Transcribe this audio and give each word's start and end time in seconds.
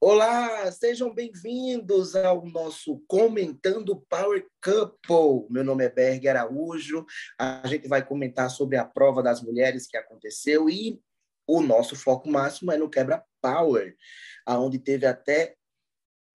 Olá, 0.00 0.70
sejam 0.70 1.14
bem-vindos 1.14 2.14
ao 2.14 2.44
nosso 2.44 3.02
Comentando 3.08 4.04
Power 4.06 4.46
Couple. 4.62 5.46
Meu 5.48 5.64
nome 5.64 5.84
é 5.84 5.88
Berg 5.88 6.28
Araújo. 6.28 7.06
A 7.38 7.66
gente 7.66 7.88
vai 7.88 8.06
comentar 8.06 8.50
sobre 8.50 8.76
a 8.76 8.84
prova 8.84 9.22
das 9.22 9.40
mulheres 9.40 9.86
que 9.86 9.96
aconteceu 9.96 10.68
e 10.68 11.00
o 11.46 11.62
nosso 11.62 11.96
foco 11.96 12.28
máximo 12.28 12.70
é 12.70 12.76
no 12.76 12.90
Quebra 12.90 13.24
Power, 13.40 13.96
aonde 14.44 14.78
teve 14.78 15.06
até 15.06 15.56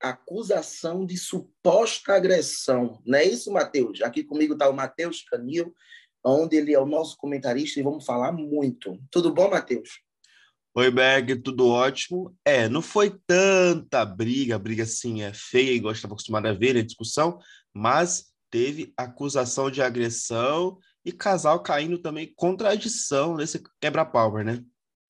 acusação 0.01 1.05
de 1.05 1.17
suposta 1.17 2.13
agressão. 2.13 3.01
Não 3.05 3.19
é 3.19 3.25
isso, 3.25 3.51
Matheus? 3.51 4.01
Aqui 4.01 4.23
comigo 4.23 4.53
está 4.53 4.69
o 4.69 4.73
Matheus 4.73 5.23
Canil, 5.23 5.73
onde 6.23 6.55
ele 6.55 6.73
é 6.73 6.79
o 6.79 6.85
nosso 6.85 7.17
comentarista 7.17 7.79
e 7.79 7.83
vamos 7.83 8.05
falar 8.05 8.31
muito. 8.31 8.97
Tudo 9.11 9.33
bom, 9.33 9.49
Matheus? 9.49 10.01
Oi, 10.75 10.91
Berg, 10.91 11.41
tudo 11.41 11.67
ótimo. 11.67 12.35
É, 12.45 12.69
não 12.69 12.81
foi 12.81 13.19
tanta 13.25 14.05
briga, 14.05 14.59
briga 14.59 14.83
assim 14.83 15.23
é 15.23 15.33
feia, 15.33 15.71
igual 15.71 15.93
estava 15.93 16.13
acostumado 16.13 16.47
a 16.47 16.53
ver 16.53 16.75
na 16.75 16.81
discussão, 16.81 17.39
mas 17.73 18.31
teve 18.51 18.93
acusação 18.95 19.69
de 19.69 19.81
agressão 19.81 20.77
e 21.03 21.11
casal 21.11 21.61
caindo 21.61 21.97
também 21.99 22.33
contradição 22.35 23.35
nesse 23.35 23.61
quebra-power, 23.81 24.45
né? 24.45 24.63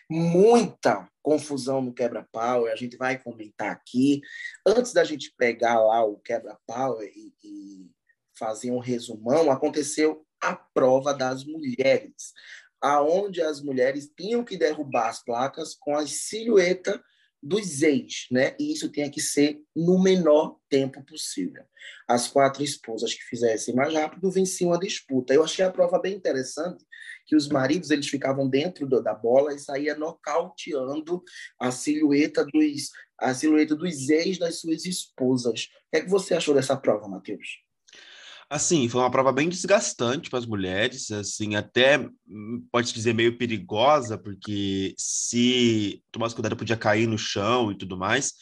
Muita 0.10 1.08
confusão 1.30 1.80
no 1.80 1.94
quebra-pau, 1.94 2.66
a 2.66 2.76
gente 2.76 2.98
vai 2.98 3.22
comentar 3.22 3.72
aqui. 3.72 4.20
Antes 4.66 4.94
da 4.94 5.04
gente 5.04 5.32
pegar 5.38 5.80
lá 5.80 6.04
o 6.04 6.18
quebra-pau 6.18 7.04
e, 7.04 7.34
e 7.44 7.92
fazer 8.36 8.72
um 8.72 8.80
resumão, 8.80 9.52
aconteceu 9.52 10.26
a 10.42 10.56
prova 10.56 11.14
das 11.14 11.46
mulheres 11.46 12.34
aonde 12.82 13.42
as 13.42 13.62
mulheres 13.62 14.10
tinham 14.18 14.42
que 14.42 14.58
derrubar 14.58 15.10
as 15.10 15.22
placas 15.22 15.76
com 15.76 15.98
a 15.98 16.08
silhueta 16.08 17.04
dos 17.44 17.82
ex, 17.82 18.28
né? 18.32 18.56
E 18.58 18.72
isso 18.72 18.90
tinha 18.90 19.10
que 19.10 19.22
ser 19.22 19.62
no 19.76 20.02
menor 20.02 20.58
tempo 20.70 21.04
possível. 21.04 21.64
As 22.08 22.28
quatro 22.28 22.64
esposas 22.64 23.14
que 23.14 23.24
fizessem 23.24 23.76
mais 23.76 23.94
rápido 23.94 24.32
venciam 24.32 24.74
a 24.74 24.80
disputa. 24.80 25.34
Eu 25.34 25.44
achei 25.44 25.64
a 25.64 25.72
prova 25.72 26.00
bem 26.00 26.16
interessante, 26.16 26.86
que 27.30 27.36
os 27.36 27.48
maridos 27.48 27.92
eles 27.92 28.08
ficavam 28.08 28.50
dentro 28.50 28.88
do, 28.88 29.04
da 29.04 29.14
bola 29.14 29.54
e 29.54 29.60
saía 29.60 29.96
nocauteando 29.96 31.22
a 31.60 31.70
silhueta 31.70 32.44
dos 32.44 32.90
a 33.20 33.34
silhueta 33.36 33.76
dos 33.76 34.10
ex 34.10 34.40
das 34.40 34.60
suas 34.60 34.86
esposas. 34.86 35.66
O 35.66 35.92
que 35.92 35.98
é 35.98 36.02
que 36.02 36.10
você 36.10 36.34
achou 36.34 36.56
dessa 36.56 36.76
prova, 36.76 37.08
Matheus? 37.08 37.60
Assim, 38.50 38.90
foi 38.90 39.02
uma 39.02 39.12
prova 39.12 39.32
bem 39.32 39.48
desgastante 39.48 40.28
para 40.28 40.40
as 40.40 40.46
mulheres, 40.46 41.12
assim, 41.12 41.56
até 41.56 42.00
hum, 42.28 42.66
pode 42.72 42.92
dizer 42.92 43.14
meio 43.14 43.38
perigosa, 43.38 44.18
porque 44.18 44.96
se 44.98 46.02
tomasse 46.12 46.34
cuidado 46.34 46.56
podia 46.56 46.78
cair 46.78 47.06
no 47.06 47.18
chão 47.18 47.72
e 47.72 47.78
tudo 47.78 47.96
mais. 47.96 48.34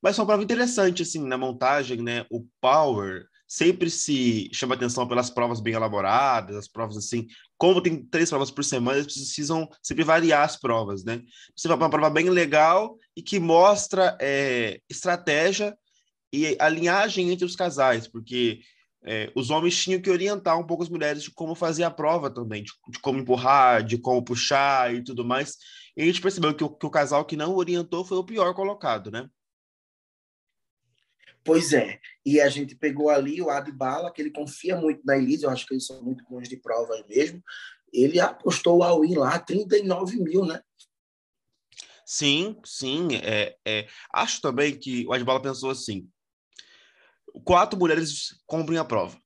Mas 0.00 0.14
foi 0.14 0.22
uma 0.22 0.28
prova 0.28 0.44
interessante, 0.44 1.02
assim, 1.02 1.26
na 1.26 1.36
montagem, 1.36 2.00
né? 2.00 2.24
O 2.30 2.46
power 2.60 3.26
sempre 3.46 3.88
se 3.90 4.50
chama 4.52 4.74
atenção 4.74 5.06
pelas 5.06 5.30
provas 5.30 5.60
bem 5.60 5.74
elaboradas, 5.74 6.56
as 6.56 6.68
provas 6.68 6.96
assim, 6.96 7.26
como 7.56 7.80
tem 7.80 8.04
três 8.04 8.28
provas 8.28 8.50
por 8.50 8.64
semana, 8.64 8.98
eles 8.98 9.12
precisam 9.12 9.68
sempre 9.82 10.04
variar 10.04 10.44
as 10.44 10.56
provas, 10.56 11.04
né? 11.04 11.22
Você 11.56 11.68
vai 11.68 11.76
uma 11.76 11.90
prova 11.90 12.10
bem 12.10 12.28
legal 12.28 12.96
e 13.16 13.22
que 13.22 13.38
mostra 13.38 14.16
é, 14.20 14.80
estratégia 14.88 15.76
e 16.32 16.56
a 16.58 16.68
linhagem 16.68 17.30
entre 17.30 17.44
os 17.44 17.56
casais, 17.56 18.08
porque 18.08 18.60
é, 19.04 19.30
os 19.36 19.50
homens 19.50 19.80
tinham 19.80 20.00
que 20.00 20.10
orientar 20.10 20.58
um 20.58 20.66
pouco 20.66 20.82
as 20.82 20.88
mulheres 20.88 21.22
de 21.22 21.30
como 21.30 21.54
fazer 21.54 21.84
a 21.84 21.90
prova 21.90 22.28
também, 22.28 22.64
de, 22.64 22.72
de 22.88 22.98
como 22.98 23.20
empurrar, 23.20 23.84
de 23.84 23.96
como 23.96 24.22
puxar 24.22 24.92
e 24.92 25.02
tudo 25.02 25.24
mais. 25.24 25.56
E 25.96 26.02
a 26.02 26.04
gente 26.04 26.20
percebeu 26.20 26.52
que 26.52 26.64
o, 26.64 26.68
que 26.68 26.86
o 26.86 26.90
casal 26.90 27.24
que 27.24 27.36
não 27.36 27.54
orientou 27.54 28.04
foi 28.04 28.18
o 28.18 28.24
pior 28.24 28.52
colocado, 28.52 29.10
né? 29.10 29.28
Pois 31.46 31.72
é, 31.72 32.00
e 32.24 32.40
a 32.40 32.48
gente 32.48 32.74
pegou 32.74 33.08
ali 33.08 33.40
o 33.40 33.48
Adbala, 33.48 34.12
que 34.12 34.20
ele 34.20 34.32
confia 34.32 34.76
muito 34.76 35.00
na 35.06 35.16
Elise, 35.16 35.44
eu 35.44 35.50
acho 35.50 35.64
que 35.64 35.74
eles 35.74 35.86
são 35.86 36.02
muito 36.02 36.24
bons 36.28 36.48
de 36.48 36.56
provas 36.56 37.06
mesmo. 37.06 37.40
Ele 37.92 38.18
apostou 38.18 38.78
o 38.78 38.82
all-in 38.82 39.14
lá, 39.14 39.38
39 39.38 40.16
mil, 40.16 40.44
né? 40.44 40.60
Sim, 42.04 42.60
sim. 42.64 43.14
É, 43.22 43.56
é. 43.64 43.86
Acho 44.12 44.40
também 44.40 44.76
que 44.76 45.06
o 45.06 45.12
Adbala 45.12 45.40
pensou 45.40 45.70
assim: 45.70 46.08
quatro 47.44 47.78
mulheres 47.78 48.36
cumprem 48.44 48.78
a 48.78 48.84
prova. 48.84 49.16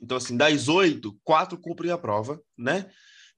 Então, 0.00 0.18
assim, 0.18 0.36
das 0.36 0.68
oito, 0.68 1.18
quatro 1.24 1.58
cumprem 1.58 1.90
a 1.90 1.96
prova, 1.96 2.42
né? 2.58 2.92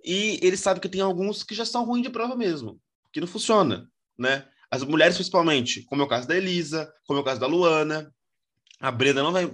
E 0.04 0.40
ele 0.42 0.56
sabe 0.56 0.80
que 0.80 0.88
tem 0.88 1.00
alguns 1.00 1.44
que 1.44 1.54
já 1.54 1.64
são 1.64 1.84
ruins 1.84 2.02
de 2.02 2.10
prova 2.10 2.34
mesmo, 2.34 2.80
que 3.12 3.20
não 3.20 3.28
funciona, 3.28 3.88
né? 4.18 4.48
As 4.70 4.82
mulheres, 4.82 5.16
principalmente, 5.16 5.82
como 5.84 6.02
é 6.02 6.04
o 6.04 6.08
caso 6.08 6.26
da 6.26 6.36
Elisa, 6.36 6.92
como 7.06 7.18
é 7.18 7.22
o 7.22 7.24
caso 7.24 7.40
da 7.40 7.46
Luana, 7.46 8.12
a 8.80 8.90
Brenda 8.90 9.22
não 9.22 9.32
vem, 9.32 9.50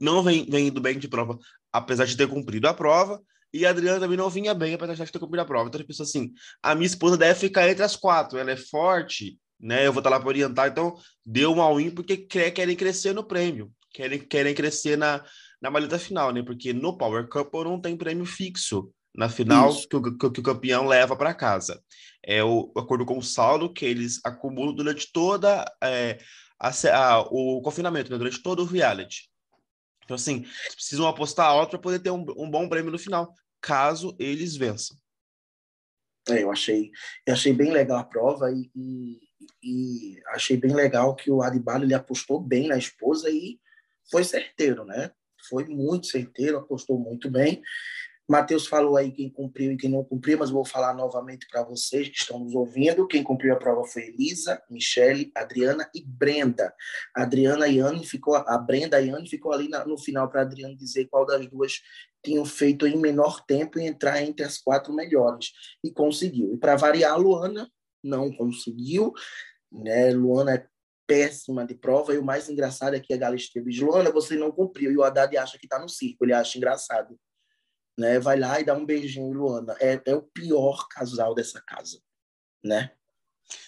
não 0.00 0.22
vem, 0.22 0.44
vem 0.44 0.68
indo 0.68 0.80
bem 0.80 0.98
de 0.98 1.08
prova, 1.08 1.38
apesar 1.72 2.04
de 2.04 2.16
ter 2.16 2.28
cumprido 2.28 2.68
a 2.68 2.74
prova, 2.74 3.20
e 3.52 3.64
a 3.64 3.70
Adriana 3.70 4.00
também 4.00 4.16
não 4.16 4.28
vinha 4.28 4.52
bem, 4.52 4.74
apesar 4.74 5.04
de 5.04 5.12
ter 5.12 5.18
cumprido 5.18 5.42
a 5.42 5.46
prova. 5.46 5.68
Então, 5.68 5.78
ele 5.78 5.86
pensou 5.86 6.02
assim, 6.02 6.32
a 6.60 6.74
minha 6.74 6.86
esposa 6.86 7.16
deve 7.16 7.38
ficar 7.38 7.68
entre 7.68 7.84
as 7.84 7.94
quatro, 7.94 8.36
ela 8.36 8.50
é 8.50 8.56
forte, 8.56 9.38
né? 9.60 9.86
Eu 9.86 9.92
vou 9.92 10.00
estar 10.00 10.10
lá 10.10 10.18
para 10.18 10.28
orientar, 10.28 10.68
então 10.68 10.96
deu 11.24 11.52
um 11.52 11.62
all-in 11.62 11.90
porque 11.90 12.16
querem 12.16 12.74
crescer 12.74 13.14
no 13.14 13.22
prêmio, 13.22 13.72
querem, 13.92 14.18
querem 14.18 14.54
crescer 14.54 14.98
na, 14.98 15.24
na 15.62 15.70
maleta 15.70 15.98
final, 15.98 16.32
né? 16.32 16.42
Porque 16.42 16.72
no 16.72 16.98
Power 16.98 17.28
Couple 17.28 17.64
não 17.64 17.80
tem 17.80 17.96
prêmio 17.96 18.26
fixo 18.26 18.92
na 19.14 19.28
final 19.28 19.72
que 19.74 19.96
o, 19.96 20.18
que, 20.18 20.26
o, 20.26 20.42
campeão 20.42 20.86
leva 20.86 21.16
para 21.16 21.34
casa. 21.34 21.82
É 22.22 22.42
o 22.42 22.72
acordo 22.76 23.06
com 23.06 23.18
o 23.18 23.22
saldo 23.22 23.72
que 23.72 23.84
eles 23.84 24.20
acumulam 24.24 24.74
durante 24.74 25.12
toda 25.12 25.64
é, 25.82 26.18
a, 26.58 26.70
a, 26.70 27.20
o 27.20 27.62
confinamento, 27.62 28.10
né? 28.10 28.18
durante 28.18 28.42
todo 28.42 28.62
o 28.62 28.66
reality. 28.66 29.30
Então, 30.04 30.16
assim, 30.16 30.38
eles 30.62 30.74
precisam 30.74 31.06
apostar 31.06 31.46
alto 31.46 31.70
para 31.70 31.78
poder 31.78 31.98
ter 32.00 32.10
um, 32.10 32.24
um 32.36 32.50
bom 32.50 32.68
prêmio 32.68 32.90
no 32.90 32.98
final, 32.98 33.32
caso 33.60 34.14
eles 34.18 34.56
vençam. 34.56 34.96
É, 36.28 36.42
eu 36.42 36.50
achei, 36.50 36.90
eu 37.26 37.34
achei 37.34 37.52
bem 37.52 37.70
legal 37.70 37.98
a 37.98 38.04
prova 38.04 38.50
e, 38.50 38.70
e, 38.74 39.18
e 39.62 40.22
achei 40.28 40.56
bem 40.56 40.74
legal 40.74 41.14
que 41.14 41.30
o 41.30 41.42
Adibalo 41.42 41.84
ele 41.84 41.94
apostou 41.94 42.40
bem 42.40 42.66
na 42.66 42.78
esposa 42.78 43.30
e 43.30 43.60
foi 44.10 44.24
certeiro, 44.24 44.84
né? 44.84 45.10
Foi 45.48 45.66
muito 45.66 46.06
certeiro, 46.06 46.58
apostou 46.58 46.98
muito 46.98 47.30
bem. 47.30 47.62
Matheus 48.28 48.66
falou 48.66 48.96
aí 48.96 49.12
quem 49.12 49.28
cumpriu 49.28 49.72
e 49.72 49.76
quem 49.76 49.90
não 49.90 50.02
cumpriu, 50.02 50.38
mas 50.38 50.50
vou 50.50 50.64
falar 50.64 50.94
novamente 50.94 51.46
para 51.46 51.62
vocês 51.62 52.08
que 52.08 52.16
estão 52.16 52.38
nos 52.38 52.54
ouvindo. 52.54 53.06
Quem 53.06 53.22
cumpriu 53.22 53.52
a 53.52 53.58
prova 53.58 53.84
foi 53.84 54.04
Elisa, 54.04 54.62
Michele, 54.70 55.30
Adriana 55.34 55.88
e 55.94 56.02
Brenda. 56.02 56.74
A 57.14 57.22
Adriana 57.22 57.68
e 57.68 57.80
Anne 57.80 58.04
ficou, 58.04 58.34
a 58.34 58.58
Brenda 58.58 59.00
e 59.00 59.10
Anne 59.10 59.28
ficou 59.28 59.52
ali 59.52 59.68
na, 59.68 59.84
no 59.84 59.98
final 59.98 60.28
para 60.30 60.40
Adriana 60.40 60.74
dizer 60.74 61.06
qual 61.06 61.26
das 61.26 61.46
duas 61.46 61.80
tinham 62.24 62.46
feito 62.46 62.86
em 62.86 62.96
menor 62.96 63.44
tempo 63.44 63.78
e 63.78 63.86
entrar 63.86 64.22
entre 64.22 64.44
as 64.44 64.56
quatro 64.56 64.94
melhores. 64.94 65.52
E 65.84 65.90
conseguiu. 65.90 66.54
E 66.54 66.56
para 66.56 66.76
variar, 66.76 67.12
a 67.12 67.16
Luana 67.16 67.70
não 68.02 68.32
conseguiu. 68.32 69.12
Né? 69.70 70.12
Luana 70.12 70.54
é 70.54 70.66
péssima 71.06 71.66
de 71.66 71.74
prova, 71.74 72.14
e 72.14 72.18
o 72.18 72.24
mais 72.24 72.48
engraçado 72.48 72.94
é 72.94 73.00
que 73.00 73.12
a 73.12 73.16
Galisteu 73.16 73.62
diz, 73.62 73.78
Luana, 73.78 74.10
você 74.10 74.36
não 74.36 74.50
cumpriu, 74.50 74.90
e 74.90 74.96
o 74.96 75.02
Haddad 75.02 75.36
acha 75.36 75.58
que 75.58 75.66
está 75.66 75.78
no 75.78 75.88
circo, 75.88 76.24
ele 76.24 76.32
acha 76.32 76.56
engraçado. 76.56 77.18
Né? 77.98 78.18
Vai 78.18 78.38
lá 78.38 78.60
e 78.60 78.64
dá 78.64 78.74
um 78.74 78.84
beijinho 78.84 79.32
Luana. 79.32 79.76
É, 79.80 80.00
é 80.04 80.14
o 80.14 80.22
pior 80.22 80.88
casal 80.88 81.34
dessa 81.34 81.60
casa, 81.60 82.00
né? 82.62 82.90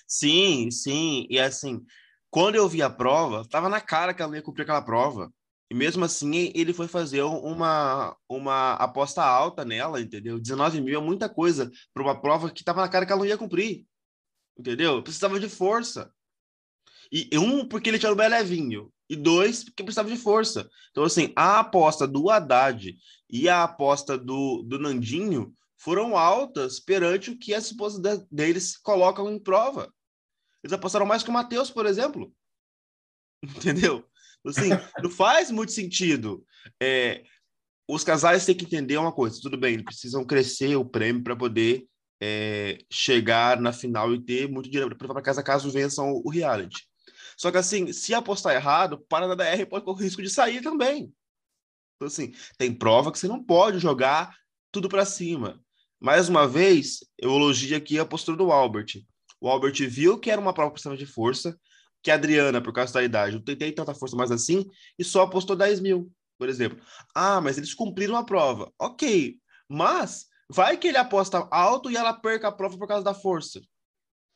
Sim, 0.07 0.71
sim, 0.71 1.27
e 1.29 1.39
assim, 1.39 1.85
quando 2.31 2.55
eu 2.55 2.69
vi 2.69 2.83
a 2.83 2.91
prova, 2.91 3.43
estava 3.43 3.69
na 3.69 3.81
cara 3.81 4.15
que 4.15 4.23
ela 4.23 4.37
ia 4.37 4.43
cumprir 4.43 4.63
aquela 4.63 4.83
prova. 4.83 5.33
E 5.71 5.75
mesmo 5.75 6.05
assim, 6.05 6.53
ele 6.55 6.73
foi 6.73 6.87
fazer 6.87 7.23
uma, 7.23 8.17
uma 8.29 8.75
aposta 8.75 9.23
alta 9.25 9.65
nela, 9.65 10.01
entendeu? 10.01 10.39
19 10.39 10.81
mil 10.81 10.99
é 10.99 11.03
muita 11.03 11.29
coisa 11.29 11.71
para 11.93 12.03
uma 12.03 12.21
prova 12.21 12.51
que 12.51 12.61
estava 12.61 12.81
na 12.81 12.89
cara 12.89 13.05
que 13.05 13.13
ela 13.13 13.19
não 13.19 13.27
ia 13.27 13.37
cumprir, 13.37 13.85
entendeu? 14.57 15.03
Precisava 15.03 15.41
de 15.41 15.49
força. 15.49 16.13
E 17.11 17.37
um, 17.37 17.67
porque 17.67 17.89
ele 17.91 17.99
tinha 17.99 18.13
o 18.13 18.15
levinho. 18.15 18.93
E 19.09 19.15
dois, 19.15 19.65
porque 19.65 19.83
precisava 19.83 20.09
de 20.09 20.17
força. 20.17 20.69
Então, 20.91 21.05
assim, 21.05 21.33
a 21.37 21.61
aposta 21.61 22.07
do 22.07 22.29
Haddad 22.29 22.97
e 23.31 23.49
a 23.49 23.65
aposta 23.65 24.17
do, 24.17 24.63
do 24.63 24.79
Nandinho 24.79 25.55
foram 25.77 26.17
altas 26.17 26.81
perante 26.81 27.31
o 27.31 27.39
que 27.39 27.53
as 27.55 27.67
esposas 27.67 28.25
deles 28.31 28.77
colocam 28.77 29.31
em 29.31 29.39
prova. 29.39 29.93
Eles 30.63 30.73
apostaram 30.73 31.07
mais 31.07 31.23
que 31.23 31.31
o 31.31 31.33
Matheus, 31.33 31.71
por 31.71 31.87
exemplo. 31.87 32.33
Entendeu? 33.43 34.05
Assim, 34.47 34.71
não 35.03 35.11
faz 35.11 35.51
muito 35.51 35.73
sentido. 35.73 36.45
É, 36.81 37.25
os 37.89 38.05
casais 38.05 38.45
têm 38.47 38.55
que 38.55 38.65
entender 38.65 38.97
uma 38.97 39.13
coisa: 39.13 39.41
tudo 39.41 39.57
bem, 39.57 39.75
eles 39.75 39.85
precisam 39.85 40.25
crescer 40.25 40.77
o 40.77 40.85
prêmio 40.85 41.23
para 41.23 41.37
poder 41.37 41.87
é, 42.21 42.79
chegar 42.91 43.61
na 43.61 43.73
final 43.73 44.15
e 44.15 44.23
ter 44.23 44.49
muito 44.49 44.71
dinheiro 44.71 44.97
para 44.97 45.23
casa 45.23 45.43
caso 45.43 45.71
vençam 45.71 46.13
o 46.25 46.31
reality. 46.31 46.89
Só 47.37 47.51
que 47.51 47.59
assim, 47.59 47.93
se 47.93 48.15
apostar 48.15 48.55
errado, 48.55 49.05
para 49.09 49.35
da 49.35 49.35
DR 49.35 49.67
pode 49.67 49.85
correr 49.85 50.03
o 50.03 50.05
risco 50.05 50.23
de 50.23 50.31
sair 50.31 50.63
também. 50.63 51.13
Então, 51.97 52.07
assim, 52.09 52.35
tem 52.59 52.73
prova 52.73 53.11
que 53.11 53.19
você 53.19 53.27
não 53.27 53.43
pode 53.43 53.79
jogar 53.79 54.37
tudo 54.71 54.89
para 54.89 55.05
cima. 55.05 55.61
Mais 55.99 56.29
uma 56.29 56.47
vez, 56.47 56.99
eu 57.19 57.31
elogio 57.31 57.77
aqui 57.77 57.99
a 57.99 58.05
postura 58.05 58.37
do 58.37 58.53
Albert. 58.53 59.03
O 59.41 59.49
Albert 59.49 59.89
viu 59.89 60.19
que 60.19 60.31
era 60.31 60.41
uma 60.41 60.53
prova 60.53 60.75
por 60.75 60.97
de 60.97 61.07
força, 61.07 61.59
que 62.03 62.11
a 62.11 62.15
Adriana, 62.15 62.61
por 62.61 62.73
causa 62.73 62.93
da 62.93 63.03
idade, 63.03 63.37
não 63.37 63.43
tem 63.43 63.73
tanta 63.73 63.95
força 63.95 64.15
mais 64.15 64.31
assim, 64.31 64.65
e 64.99 65.05
só 65.05 65.23
apostou 65.23 65.57
10 65.57 65.81
mil, 65.81 66.13
por 66.39 66.49
exemplo. 66.49 66.79
Ah, 67.15 67.41
mas 67.41 67.57
eles 67.57 67.75
cumpriram 67.75 68.17
a 68.17 68.25
prova. 68.25 68.71
Ok, 68.79 69.39
mas 69.69 70.27
vai 70.49 70.77
que 70.77 70.89
ele 70.89 70.99
aposta 70.99 71.49
alto 71.51 71.91
e 71.91 71.97
ela 71.97 72.13
perca 72.13 72.49
a 72.49 72.53
prova 72.53 72.79
por 72.79 72.87
causa 72.87 73.05
da 73.05 73.15
força. 73.15 73.61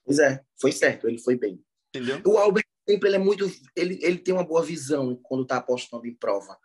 Pois 0.05 0.19
é, 0.19 0.43
foi 0.61 0.73
certo, 0.73 1.07
ele 1.07 1.19
foi 1.19 1.37
bem. 1.37 1.63
Entendeu? 1.95 2.23
O 2.27 2.39
Albert 2.39 2.65
sempre 2.89 3.09
ele 3.09 3.17
é 3.17 3.21
muito, 3.21 3.51
ele, 3.77 3.99
ele 4.03 4.19
tem 4.19 4.35
uma 4.35 4.45
boa 4.45 4.63
visão 4.63 5.15
quando 5.23 5.43
está 5.43 5.59
apostando 5.59 6.07
em 6.07 6.15
prova, 6.15 6.59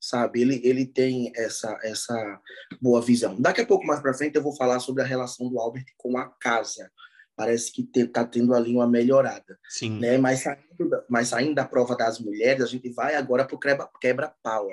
sabe? 0.00 0.40
Ele, 0.40 0.60
ele 0.64 0.86
tem 0.86 1.32
essa 1.34 1.78
essa 1.82 2.40
boa 2.80 3.00
visão. 3.00 3.40
Daqui 3.40 3.60
a 3.60 3.66
pouco 3.66 3.86
mais 3.86 4.00
para 4.00 4.14
frente 4.14 4.36
eu 4.36 4.42
vou 4.42 4.56
falar 4.56 4.80
sobre 4.80 5.02
a 5.02 5.06
relação 5.06 5.48
do 5.48 5.58
Albert 5.58 5.86
com 5.96 6.16
a 6.16 6.28
casa. 6.40 6.90
Parece 7.36 7.70
que 7.70 7.88
está 7.94 8.24
tendo 8.24 8.52
ali 8.52 8.74
uma 8.74 8.88
melhorada. 8.88 9.58
Sim. 9.68 10.00
Né? 10.00 10.18
Mas, 10.18 10.40
saindo, 10.40 11.04
mas 11.08 11.28
saindo 11.28 11.54
da 11.54 11.64
prova 11.64 11.96
das 11.96 12.18
mulheres, 12.18 12.64
a 12.64 12.66
gente 12.66 12.90
vai 12.90 13.14
agora 13.14 13.44
para 13.44 13.54
o 13.54 13.98
quebra-pau. 14.00 14.68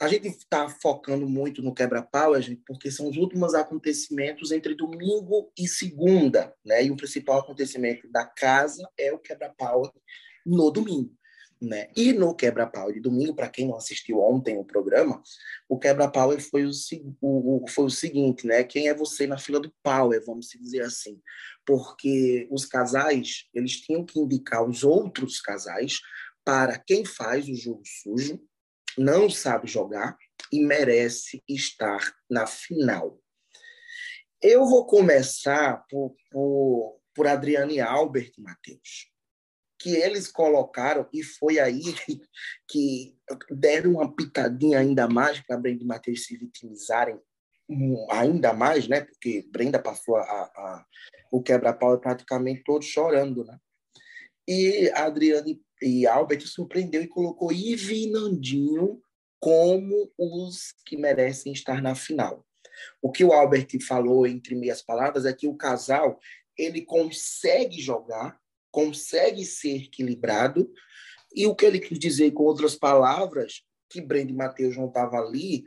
A 0.00 0.08
gente 0.08 0.26
está 0.26 0.68
focando 0.68 1.28
muito 1.28 1.62
no 1.62 1.72
quebra-pau, 1.72 2.32
porque 2.66 2.90
são 2.90 3.08
os 3.08 3.16
últimos 3.16 3.54
acontecimentos 3.54 4.50
entre 4.50 4.74
domingo 4.74 5.52
e 5.56 5.68
segunda, 5.68 6.52
né? 6.64 6.84
E 6.84 6.90
o 6.90 6.96
principal 6.96 7.38
acontecimento 7.38 8.10
da 8.10 8.26
casa 8.26 8.86
é 8.98 9.12
o 9.12 9.18
quebra-pau 9.20 9.94
no 10.44 10.72
domingo. 10.72 11.14
Né? 11.64 11.88
E 11.96 12.12
no 12.12 12.34
quebra-pau 12.34 12.92
de 12.92 13.00
domingo, 13.00 13.34
para 13.34 13.48
quem 13.48 13.66
não 13.66 13.76
assistiu 13.76 14.20
ontem 14.20 14.58
o 14.58 14.64
programa, 14.64 15.22
o 15.66 15.78
quebra-pau 15.78 16.38
foi 16.38 16.66
o, 16.66 16.70
o, 17.22 17.64
foi 17.68 17.86
o 17.86 17.90
seguinte, 17.90 18.46
né? 18.46 18.62
Quem 18.64 18.88
é 18.88 18.94
você 18.94 19.26
na 19.26 19.38
fila 19.38 19.58
do 19.58 19.72
power, 19.82 20.22
vamos 20.26 20.48
dizer 20.60 20.82
assim? 20.82 21.18
Porque 21.64 22.46
os 22.50 22.66
casais, 22.66 23.46
eles 23.54 23.80
tinham 23.80 24.04
que 24.04 24.20
indicar 24.20 24.62
os 24.62 24.84
outros 24.84 25.40
casais 25.40 26.00
para 26.44 26.78
quem 26.78 27.04
faz 27.04 27.48
o 27.48 27.54
jogo 27.54 27.82
sujo, 27.86 28.38
não 28.98 29.30
sabe 29.30 29.66
jogar 29.66 30.18
e 30.52 30.62
merece 30.62 31.42
estar 31.48 32.14
na 32.28 32.46
final. 32.46 33.18
Eu 34.42 34.66
vou 34.66 34.86
começar 34.86 35.82
por, 35.88 36.14
por, 36.30 37.00
por 37.14 37.26
Adriane 37.26 37.80
Albert, 37.80 38.32
Matheus, 38.36 39.13
que 39.84 39.94
eles 39.94 40.28
colocaram, 40.28 41.06
e 41.12 41.22
foi 41.22 41.58
aí 41.58 41.82
que 42.66 43.14
deram 43.50 43.92
uma 43.92 44.16
pitadinha 44.16 44.78
ainda 44.78 45.06
mais 45.06 45.42
para 45.42 45.58
Brenda 45.58 45.84
e 45.84 45.86
Matheus 45.86 46.24
se 46.24 46.38
vitimizarem 46.38 47.20
ainda 48.10 48.54
mais, 48.54 48.88
né? 48.88 49.02
Porque 49.02 49.46
Brenda 49.52 49.78
passou 49.78 50.16
a, 50.16 50.22
a 50.22 50.86
o 51.30 51.42
quebra-pau 51.42 52.00
praticamente 52.00 52.64
todo 52.64 52.82
chorando, 52.82 53.44
né? 53.44 53.58
E 54.48 54.90
Adriane 54.94 55.60
e 55.82 56.06
Albert 56.06 56.46
surpreendeu 56.46 57.02
e 57.02 57.08
colocou 57.08 57.52
Ive 57.52 58.04
e 58.04 58.10
Nandinho 58.10 59.02
como 59.38 60.10
os 60.16 60.72
que 60.86 60.96
merecem 60.96 61.52
estar 61.52 61.82
na 61.82 61.94
final. 61.94 62.46
O 63.02 63.12
que 63.12 63.22
o 63.22 63.34
Albert 63.34 63.68
falou 63.86 64.26
entre 64.26 64.54
meias 64.54 64.80
palavras 64.80 65.26
é 65.26 65.32
que 65.34 65.46
o 65.46 65.56
casal 65.56 66.18
ele 66.56 66.82
consegue 66.82 67.82
jogar, 67.82 68.40
consegue 68.74 69.46
ser 69.46 69.84
equilibrado, 69.84 70.68
e 71.32 71.46
o 71.46 71.54
que 71.54 71.64
ele 71.64 71.78
quis 71.78 71.96
dizer 71.96 72.32
com 72.32 72.42
outras 72.42 72.74
palavras, 72.74 73.62
que 73.88 74.00
Brenda 74.00 74.32
e 74.32 74.34
Matheus 74.34 74.76
não 74.76 74.88
estavam 74.88 75.20
ali, 75.20 75.62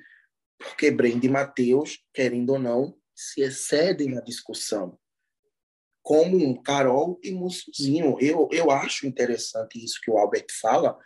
porque 0.60 0.92
Brenda 0.92 1.26
e 1.26 1.30
Matheus, 1.30 2.04
querendo 2.14 2.50
ou 2.50 2.60
não, 2.60 2.98
se 3.16 3.42
excedem 3.42 4.10
na 4.10 4.20
discussão 4.20 5.00
como 6.04 6.62
Carol 6.62 7.18
e 7.24 7.32
Mussuzinho. 7.32 8.18
Eu, 8.20 8.50
eu 8.52 8.72
acho 8.72 9.08
interessante 9.08 9.82
isso 9.82 10.02
que 10.04 10.12
o 10.12 10.18
Albert 10.18 10.48
fala, 10.62 10.98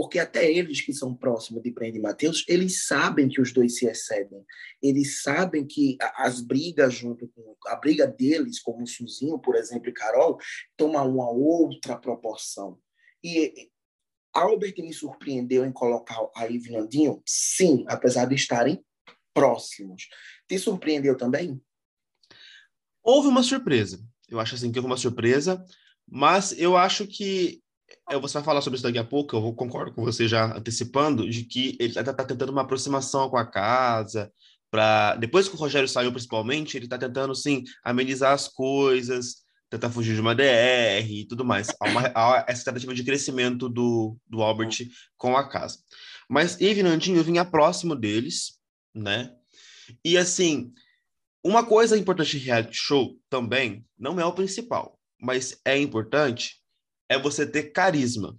porque 0.00 0.20
até 0.20 0.48
eles 0.48 0.80
que 0.80 0.92
são 0.92 1.12
próximos 1.12 1.60
de 1.60 1.72
Brenda 1.72 1.98
e 1.98 2.00
Matheus, 2.00 2.44
eles 2.46 2.86
sabem 2.86 3.28
que 3.28 3.40
os 3.40 3.52
dois 3.52 3.78
se 3.78 3.84
excedem. 3.84 4.46
Eles 4.80 5.22
sabem 5.22 5.66
que 5.66 5.98
as 6.14 6.40
brigas 6.40 6.94
junto 6.94 7.26
com 7.26 7.56
a 7.66 7.74
briga 7.74 8.06
deles, 8.06 8.60
como 8.60 8.78
Mussuzinho, 8.78 9.40
por 9.40 9.56
exemplo, 9.56 9.88
e 9.88 9.92
Carol, 9.92 10.38
toma 10.76 11.02
uma 11.02 11.28
outra 11.28 11.96
proporção. 11.96 12.78
E 13.24 13.72
Albert 14.32 14.76
me 14.78 14.92
surpreendeu 14.92 15.64
em 15.64 15.72
colocar 15.72 16.16
a 16.36 16.44
Ivy 16.44 16.70
Nandinho? 16.70 17.20
Sim, 17.26 17.84
apesar 17.88 18.26
de 18.26 18.36
estarem 18.36 18.80
próximos. 19.34 20.08
Te 20.46 20.60
surpreendeu 20.60 21.16
também? 21.16 21.60
Houve 23.02 23.26
uma 23.26 23.42
surpresa. 23.42 24.00
Eu 24.28 24.38
acho 24.38 24.54
assim 24.54 24.70
que 24.70 24.78
houve 24.78 24.86
uma 24.86 24.96
surpresa, 24.96 25.60
mas 26.06 26.56
eu 26.56 26.76
acho 26.76 27.04
que 27.04 27.60
você 28.20 28.34
vai 28.34 28.42
falar 28.42 28.60
sobre 28.60 28.76
isso 28.76 28.84
daqui 28.84 28.98
a 28.98 29.04
pouco, 29.04 29.36
eu 29.36 29.52
concordo 29.52 29.92
com 29.92 30.04
você 30.04 30.26
já 30.26 30.56
antecipando, 30.56 31.28
de 31.28 31.44
que 31.44 31.76
ele 31.78 31.98
está 31.98 32.12
tá 32.12 32.24
tentando 32.24 32.50
uma 32.50 32.62
aproximação 32.62 33.28
com 33.28 33.36
a 33.36 33.46
casa, 33.46 34.32
para 34.70 35.16
depois 35.16 35.48
que 35.48 35.54
o 35.54 35.58
Rogério 35.58 35.88
saiu 35.88 36.10
principalmente, 36.12 36.76
ele 36.76 36.86
está 36.86 36.98
tentando, 36.98 37.34
sim, 37.34 37.64
amenizar 37.84 38.32
as 38.32 38.48
coisas, 38.48 39.42
tentar 39.70 39.90
fugir 39.90 40.14
de 40.14 40.20
uma 40.20 40.34
DR 40.34 41.06
e 41.06 41.26
tudo 41.26 41.44
mais. 41.44 41.68
Há, 41.80 41.88
uma, 41.88 42.12
há 42.14 42.44
essa 42.48 42.64
tentativa 42.64 42.94
de 42.94 43.04
crescimento 43.04 43.68
do, 43.68 44.16
do 44.26 44.42
Albert 44.42 44.88
com 45.16 45.36
a 45.36 45.48
casa. 45.48 45.78
Mas 46.28 46.60
Eve 46.60 46.80
e 46.80 46.82
Nandinho 46.82 47.22
vinha 47.22 47.44
próximo 47.44 47.94
deles, 47.94 48.58
né? 48.94 49.30
E 50.04 50.18
assim, 50.18 50.72
uma 51.42 51.64
coisa 51.64 51.96
importante 51.96 52.36
em 52.36 52.40
reality 52.40 52.76
show 52.76 53.16
também, 53.30 53.84
não 53.98 54.20
é 54.20 54.24
o 54.24 54.32
principal, 54.32 54.98
mas 55.20 55.58
é 55.64 55.78
importante, 55.78 56.56
é 57.08 57.18
você 57.18 57.46
ter 57.46 57.72
carisma. 57.72 58.38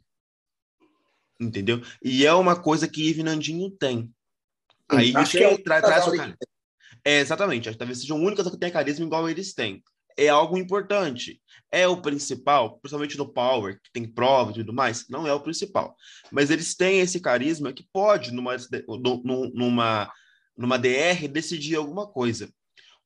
Entendeu? 1.40 1.82
E 2.04 2.26
é 2.26 2.34
uma 2.34 2.62
coisa 2.62 2.88
que 2.88 3.08
Ive 3.10 3.24
Nandinho 3.24 3.72
tem. 3.72 4.14
Aí 4.90 5.16
Acho 5.16 5.38
que 5.38 5.44
é 5.44 5.58
tra 5.58 5.82
traz 5.82 6.08
o 6.08 6.16
carisma. 6.16 6.38
É, 7.06 7.20
exatamente. 7.20 7.74
Talvez 7.76 8.02
seja 8.02 8.14
o 8.14 8.18
único 8.18 8.50
que 8.50 8.58
tem 8.58 8.72
carisma 8.72 9.06
igual 9.06 9.30
eles 9.30 9.54
têm. 9.54 9.84
É 10.18 10.28
algo 10.28 10.58
importante. 10.58 11.42
É 11.72 11.88
o 11.88 12.02
principal, 12.02 12.80
principalmente 12.80 13.18
no 13.18 13.32
Power, 13.32 13.80
que 13.82 13.92
tem 13.94 14.08
prova 14.08 14.52
e 14.52 14.56
tudo 14.56 14.74
mais, 14.74 15.08
não 15.08 15.26
é 15.26 15.34
o 15.34 15.40
principal. 15.40 15.96
Mas 16.32 16.50
eles 16.50 16.76
têm 16.76 17.00
esse 17.00 17.20
carisma 17.20 17.72
que 17.72 17.88
pode, 17.94 18.34
numa, 18.34 18.56
numa, 19.54 20.12
numa 20.58 20.78
DR, 20.78 21.28
decidir 21.32 21.76
alguma 21.76 22.08
coisa. 22.08 22.52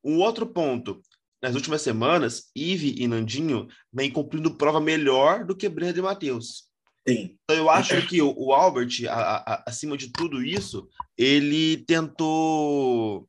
Um 0.04 0.20
outro 0.20 0.48
ponto, 0.48 1.02
nas 1.44 1.56
últimas 1.56 1.82
semanas, 1.82 2.50
Ive 2.56 2.96
e 2.98 3.06
Nandinho 3.06 3.68
vêm 3.92 4.10
cumprindo 4.10 4.56
prova 4.56 4.80
melhor 4.80 5.44
do 5.44 5.54
que 5.54 5.68
Brenda 5.68 6.00
e 6.00 6.02
Matheus. 6.02 6.70
Sim. 7.06 7.36
Então, 7.44 7.58
eu 7.58 7.70
acho 7.70 8.08
que 8.08 8.22
o, 8.22 8.34
o 8.38 8.54
Albert, 8.54 9.06
a, 9.10 9.56
a, 9.56 9.64
acima 9.68 9.98
de 9.98 10.10
tudo 10.10 10.42
isso, 10.42 10.88
ele 11.18 11.84
tentou 11.86 13.28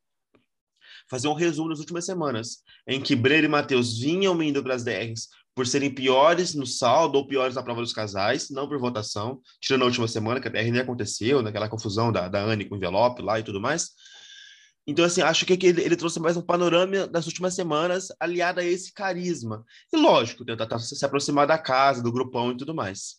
fazer 1.10 1.26
um 1.26 1.34
resumo 1.34 1.70
nas 1.70 1.80
últimas 1.80 2.06
semanas, 2.06 2.58
em 2.86 3.00
que 3.00 3.16
Brenda 3.16 3.46
e 3.46 3.48
Matheus 3.48 3.98
vinham 3.98 4.40
indo 4.40 4.62
para 4.62 4.76
as 4.76 4.84
DRs 4.84 5.28
por 5.52 5.66
serem 5.66 5.92
piores 5.92 6.54
no 6.54 6.66
saldo 6.66 7.18
ou 7.18 7.26
piores 7.26 7.56
na 7.56 7.64
prova 7.64 7.80
dos 7.80 7.92
casais, 7.92 8.48
não 8.48 8.68
por 8.68 8.78
votação, 8.78 9.40
tirando 9.60 9.82
a 9.82 9.86
última 9.86 10.06
semana, 10.06 10.40
que 10.40 10.46
a 10.46 10.50
DR 10.52 10.70
nem 10.70 10.80
aconteceu, 10.80 11.42
naquela 11.42 11.68
confusão 11.68 12.12
da, 12.12 12.28
da 12.28 12.40
Anne 12.40 12.64
com 12.64 12.76
o 12.76 12.78
envelope 12.78 13.22
lá 13.22 13.40
e 13.40 13.42
tudo 13.42 13.60
mais. 13.60 13.90
Então, 14.86 15.04
assim, 15.04 15.22
acho 15.22 15.46
que 15.46 15.52
ele, 15.66 15.82
ele 15.82 15.96
trouxe 15.96 16.20
mais 16.20 16.36
um 16.36 16.42
panorama 16.42 17.06
das 17.06 17.26
últimas 17.26 17.54
semanas, 17.54 18.08
aliado 18.20 18.60
a 18.60 18.64
esse 18.64 18.92
carisma. 18.92 19.64
E, 19.92 19.96
lógico, 19.96 20.44
tentar 20.44 20.78
se 20.78 21.04
aproximar 21.04 21.46
da 21.46 21.56
casa, 21.56 22.02
do 22.02 22.12
grupão 22.12 22.52
e 22.52 22.56
tudo 22.56 22.74
mais. 22.74 23.16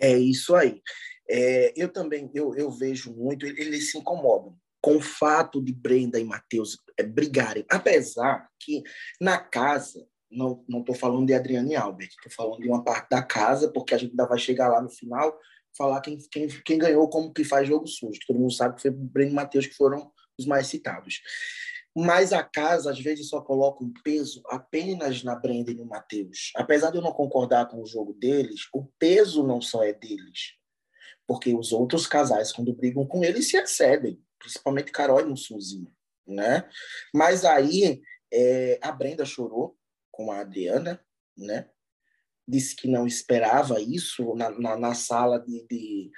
É 0.00 0.16
isso 0.16 0.54
aí. 0.54 0.80
É, 1.28 1.72
eu 1.76 1.88
também 1.88 2.30
eu, 2.32 2.54
eu 2.54 2.70
vejo 2.70 3.12
muito, 3.12 3.44
eles 3.44 3.90
se 3.90 3.98
incomodam 3.98 4.56
com 4.80 4.96
o 4.96 5.02
fato 5.02 5.62
de 5.62 5.72
Brenda 5.72 6.18
e 6.18 6.24
Matheus 6.24 6.78
é, 6.96 7.02
brigarem. 7.02 7.64
Apesar 7.68 8.48
que 8.58 8.82
na 9.20 9.38
casa, 9.38 10.06
não 10.30 10.62
estou 10.78 10.94
falando 10.94 11.26
de 11.26 11.34
Adriane 11.34 11.72
e 11.72 11.76
Albert, 11.76 12.08
estou 12.08 12.32
falando 12.32 12.60
de 12.60 12.68
uma 12.68 12.84
parte 12.84 13.10
da 13.10 13.22
casa, 13.22 13.70
porque 13.70 13.94
a 13.94 13.98
gente 13.98 14.10
ainda 14.10 14.26
vai 14.26 14.38
chegar 14.38 14.68
lá 14.68 14.80
no 14.80 14.88
final, 14.88 15.36
falar 15.76 16.00
quem, 16.00 16.18
quem, 16.30 16.46
quem 16.64 16.78
ganhou 16.78 17.08
como 17.08 17.32
que 17.32 17.44
faz 17.44 17.66
jogo 17.66 17.86
sujo. 17.86 18.20
Todo 18.26 18.38
mundo 18.38 18.52
sabe 18.52 18.76
que 18.76 18.82
foi 18.82 18.90
Brenda 18.90 19.32
e 19.32 19.34
Matheus 19.34 19.66
que 19.66 19.74
foram 19.74 20.10
os 20.38 20.46
mais 20.46 20.66
citados. 20.66 21.20
Mas 21.96 22.32
a 22.32 22.42
casa, 22.44 22.90
às 22.90 23.00
vezes, 23.00 23.28
só 23.28 23.40
coloca 23.40 23.82
um 23.82 23.92
peso 24.04 24.42
apenas 24.46 25.24
na 25.24 25.34
Brenda 25.34 25.70
e 25.70 25.74
no 25.74 25.84
Matheus. 25.84 26.52
Apesar 26.54 26.90
de 26.90 26.98
eu 26.98 27.02
não 27.02 27.12
concordar 27.12 27.66
com 27.66 27.82
o 27.82 27.86
jogo 27.86 28.12
deles, 28.12 28.68
o 28.72 28.84
peso 28.98 29.44
não 29.44 29.60
só 29.60 29.82
é 29.82 29.92
deles. 29.92 30.54
Porque 31.26 31.54
os 31.54 31.72
outros 31.72 32.06
casais, 32.06 32.52
quando 32.52 32.74
brigam 32.74 33.04
com 33.06 33.24
eles, 33.24 33.48
se 33.48 33.56
excedem. 33.56 34.22
Principalmente 34.38 34.92
Carol 34.92 35.20
e 35.20 35.24
Mussuzinho. 35.24 35.92
Né? 36.26 36.68
Mas 37.12 37.44
aí, 37.44 38.00
é, 38.32 38.78
a 38.82 38.92
Brenda 38.92 39.24
chorou 39.24 39.76
com 40.12 40.30
a 40.30 40.40
Adriana, 40.40 41.00
né? 41.36 41.68
Disse 42.46 42.76
que 42.76 42.88
não 42.88 43.06
esperava 43.06 43.80
isso 43.80 44.34
na, 44.34 44.50
na, 44.50 44.76
na 44.76 44.94
sala 44.94 45.38
de, 45.38 45.66
de 45.68 46.10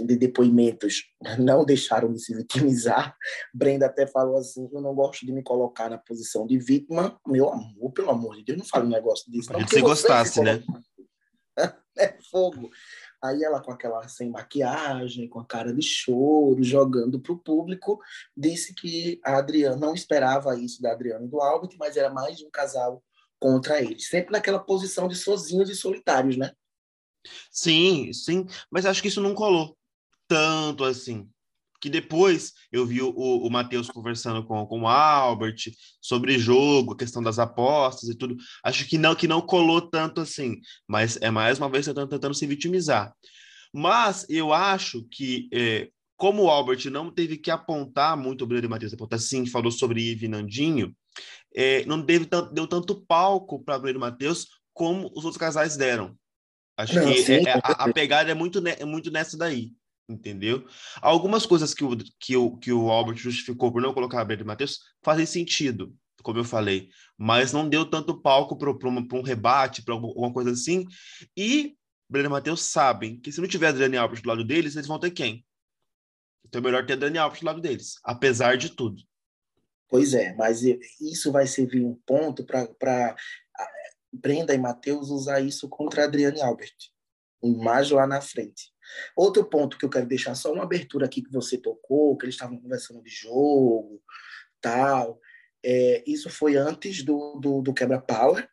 de 0.00 0.16
depoimentos 0.16 1.04
não 1.38 1.64
deixaram 1.64 2.12
de 2.12 2.20
se 2.20 2.34
vitimizar. 2.34 3.16
Brenda 3.52 3.86
até 3.86 4.06
falou 4.06 4.36
assim: 4.36 4.68
eu 4.72 4.80
não 4.80 4.94
gosto 4.94 5.24
de 5.24 5.32
me 5.32 5.42
colocar 5.42 5.90
na 5.90 5.98
posição 5.98 6.46
de 6.46 6.58
vítima. 6.58 7.18
Meu 7.26 7.50
amor, 7.50 7.92
pelo 7.92 8.10
amor 8.10 8.36
de 8.36 8.44
Deus, 8.44 8.58
não 8.58 8.66
fale 8.66 8.86
um 8.86 8.90
negócio 8.90 9.30
disso. 9.30 9.52
Não, 9.52 9.66
se 9.66 9.80
gostasse, 9.80 10.40
né? 10.40 10.62
É 11.96 12.18
fogo. 12.28 12.70
Aí 13.22 13.42
ela, 13.42 13.62
com 13.62 13.70
aquela 13.70 14.06
sem 14.08 14.28
maquiagem, 14.28 15.28
com 15.28 15.38
a 15.38 15.46
cara 15.46 15.72
de 15.72 15.80
choro, 15.80 16.62
jogando 16.62 17.20
para 17.20 17.32
o 17.32 17.38
público, 17.38 18.00
disse 18.36 18.74
que 18.74 19.20
a 19.24 19.38
Adriana 19.38 19.76
não 19.76 19.94
esperava 19.94 20.58
isso 20.58 20.82
da 20.82 20.90
Adriana 20.90 21.24
e 21.24 21.28
do 21.28 21.40
Albert, 21.40 21.76
mas 21.78 21.96
era 21.96 22.10
mais 22.10 22.42
um 22.42 22.50
casal 22.50 23.02
contra 23.40 23.80
eles. 23.80 24.08
Sempre 24.08 24.32
naquela 24.32 24.58
posição 24.58 25.06
de 25.06 25.14
sozinhos 25.14 25.70
e 25.70 25.76
solitários, 25.76 26.36
né? 26.36 26.50
Sim, 27.50 28.12
sim, 28.12 28.44
mas 28.70 28.84
acho 28.84 29.00
que 29.00 29.08
isso 29.08 29.20
não 29.20 29.34
colou 29.34 29.76
tanto 30.34 30.82
assim. 30.82 31.28
Que 31.80 31.88
depois 31.88 32.52
eu 32.72 32.84
vi 32.84 33.00
o, 33.02 33.12
o 33.12 33.50
Matheus 33.50 33.88
conversando 33.88 34.44
com, 34.44 34.66
com 34.66 34.80
o 34.80 34.88
Albert 34.88 35.70
sobre 36.00 36.38
jogo, 36.38 36.92
a 36.92 36.96
questão 36.96 37.22
das 37.22 37.38
apostas 37.38 38.08
e 38.08 38.16
tudo. 38.16 38.36
Acho 38.64 38.88
que 38.88 38.98
não 38.98 39.14
que 39.14 39.28
não 39.28 39.40
colou 39.40 39.80
tanto 39.82 40.20
assim, 40.20 40.56
mas 40.88 41.18
é 41.20 41.30
mais 41.30 41.58
uma 41.58 41.68
vez 41.68 41.86
tentando, 41.86 42.08
tentando 42.08 42.34
se 42.34 42.46
vitimizar. 42.46 43.14
Mas 43.72 44.26
eu 44.28 44.52
acho 44.52 45.06
que, 45.10 45.48
é, 45.52 45.88
como 46.16 46.44
o 46.44 46.50
Albert 46.50 46.90
não 46.90 47.10
teve 47.10 47.36
que 47.36 47.50
apontar 47.50 48.16
muito 48.16 48.42
o 48.42 48.46
Breno 48.46 48.66
e 48.66 48.68
Matheus, 48.68 48.94
apontar 48.94 49.20
sim, 49.20 49.46
falou 49.46 49.70
sobre 49.70 50.00
Ive 50.00 50.24
e 50.24 50.28
Nandinho, 50.28 50.96
é, 51.54 51.84
não 51.84 52.02
teve 52.02 52.24
tanto, 52.24 52.52
deu 52.52 52.66
tanto 52.66 53.04
palco 53.06 53.62
para 53.62 53.78
Breno 53.78 53.98
e 53.98 54.00
Matheus 54.00 54.48
como 54.72 55.12
os 55.14 55.24
outros 55.24 55.36
casais 55.36 55.76
deram. 55.76 56.16
Acho 56.76 56.94
não, 56.94 57.12
que 57.12 57.22
sim, 57.22 57.46
é, 57.46 57.52
a, 57.52 57.84
a, 57.84 57.92
pegada 57.92 58.30
é 58.30 58.34
muito, 58.34 58.66
é 58.66 58.84
muito 58.84 59.10
nessa 59.10 59.36
daí 59.36 59.70
entendeu? 60.08 60.66
Algumas 61.00 61.46
coisas 61.46 61.72
que 61.72 61.84
o, 61.84 61.96
que 62.18 62.36
o, 62.36 62.56
que 62.56 62.72
o 62.72 62.90
Albert 62.90 63.16
justificou 63.16 63.72
por 63.72 63.80
não 63.80 63.94
colocar 63.94 64.20
a 64.20 64.24
Brenda 64.24 64.44
Matheus 64.44 64.80
fazem 65.02 65.26
sentido, 65.26 65.94
como 66.22 66.38
eu 66.38 66.44
falei, 66.44 66.88
mas 67.16 67.52
não 67.52 67.68
deu 67.68 67.84
tanto 67.88 68.20
palco 68.20 68.56
para 68.56 68.70
um 68.88 69.22
rebate, 69.22 69.82
para 69.82 69.94
alguma 69.94 70.32
coisa 70.32 70.50
assim. 70.50 70.86
E 71.36 71.76
Brenda 72.08 72.28
Matheus 72.28 72.62
sabem 72.62 73.18
que 73.20 73.32
se 73.32 73.40
não 73.40 73.48
tiver 73.48 73.72
Dani 73.72 73.96
Alves 73.96 74.22
do 74.22 74.28
lado 74.28 74.44
deles, 74.44 74.74
eles 74.74 74.86
vão 74.86 74.98
ter 74.98 75.10
quem? 75.10 75.44
Então 76.44 76.60
é 76.60 76.64
melhor 76.64 76.86
ter 76.86 76.96
Dani 76.96 77.18
Alves 77.18 77.40
do 77.40 77.46
lado 77.46 77.60
deles, 77.60 77.98
apesar 78.04 78.56
de 78.56 78.70
tudo. 78.70 79.02
Pois 79.88 80.12
é, 80.12 80.34
mas 80.34 80.62
isso 81.00 81.30
vai 81.30 81.46
servir 81.46 81.84
um 81.84 81.94
ponto 82.06 82.44
para 82.44 83.16
Brenda 84.12 84.54
e 84.54 84.58
Matheus 84.58 85.08
usar 85.08 85.40
isso 85.40 85.68
contra 85.68 86.04
Adriane 86.04 86.40
Albert, 86.40 86.74
mais 87.42 87.90
lá 87.90 88.06
na 88.06 88.20
frente. 88.20 88.73
Outro 89.16 89.44
ponto 89.44 89.78
que 89.78 89.84
eu 89.84 89.90
quero 89.90 90.06
deixar 90.06 90.34
só 90.34 90.52
uma 90.52 90.64
abertura 90.64 91.06
aqui 91.06 91.22
que 91.22 91.32
você 91.32 91.58
tocou, 91.58 92.16
que 92.16 92.26
eles 92.26 92.34
estavam 92.34 92.58
conversando 92.58 93.02
de 93.02 93.10
jogo, 93.10 94.02
tal. 94.60 95.20
É, 95.64 96.02
isso 96.06 96.28
foi 96.28 96.56
antes 96.56 97.02
do, 97.02 97.38
do, 97.40 97.62
do 97.62 97.74
quebra-power 97.74 98.48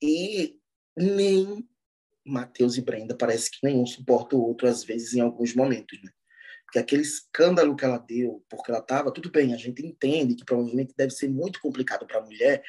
e 0.00 0.58
nem 0.96 1.68
Matheus 2.24 2.76
e 2.76 2.82
Brenda 2.82 3.16
parece 3.16 3.50
que 3.50 3.58
nenhum 3.62 3.86
suporta 3.86 4.36
o 4.36 4.42
outro 4.42 4.68
às 4.68 4.84
vezes 4.84 5.14
em 5.14 5.20
alguns 5.20 5.54
momentos, 5.54 6.00
né? 6.02 6.10
Porque 6.64 6.78
aquele 6.78 7.02
escândalo 7.02 7.76
que 7.76 7.84
ela 7.84 7.98
deu, 7.98 8.42
porque 8.48 8.70
ela 8.70 8.80
estava, 8.80 9.12
tudo 9.12 9.30
bem, 9.30 9.52
a 9.52 9.58
gente 9.58 9.84
entende 9.84 10.34
que 10.34 10.44
provavelmente 10.44 10.94
deve 10.96 11.12
ser 11.12 11.28
muito 11.28 11.60
complicado 11.60 12.06
para 12.06 12.18
a 12.18 12.24
mulher, 12.24 12.62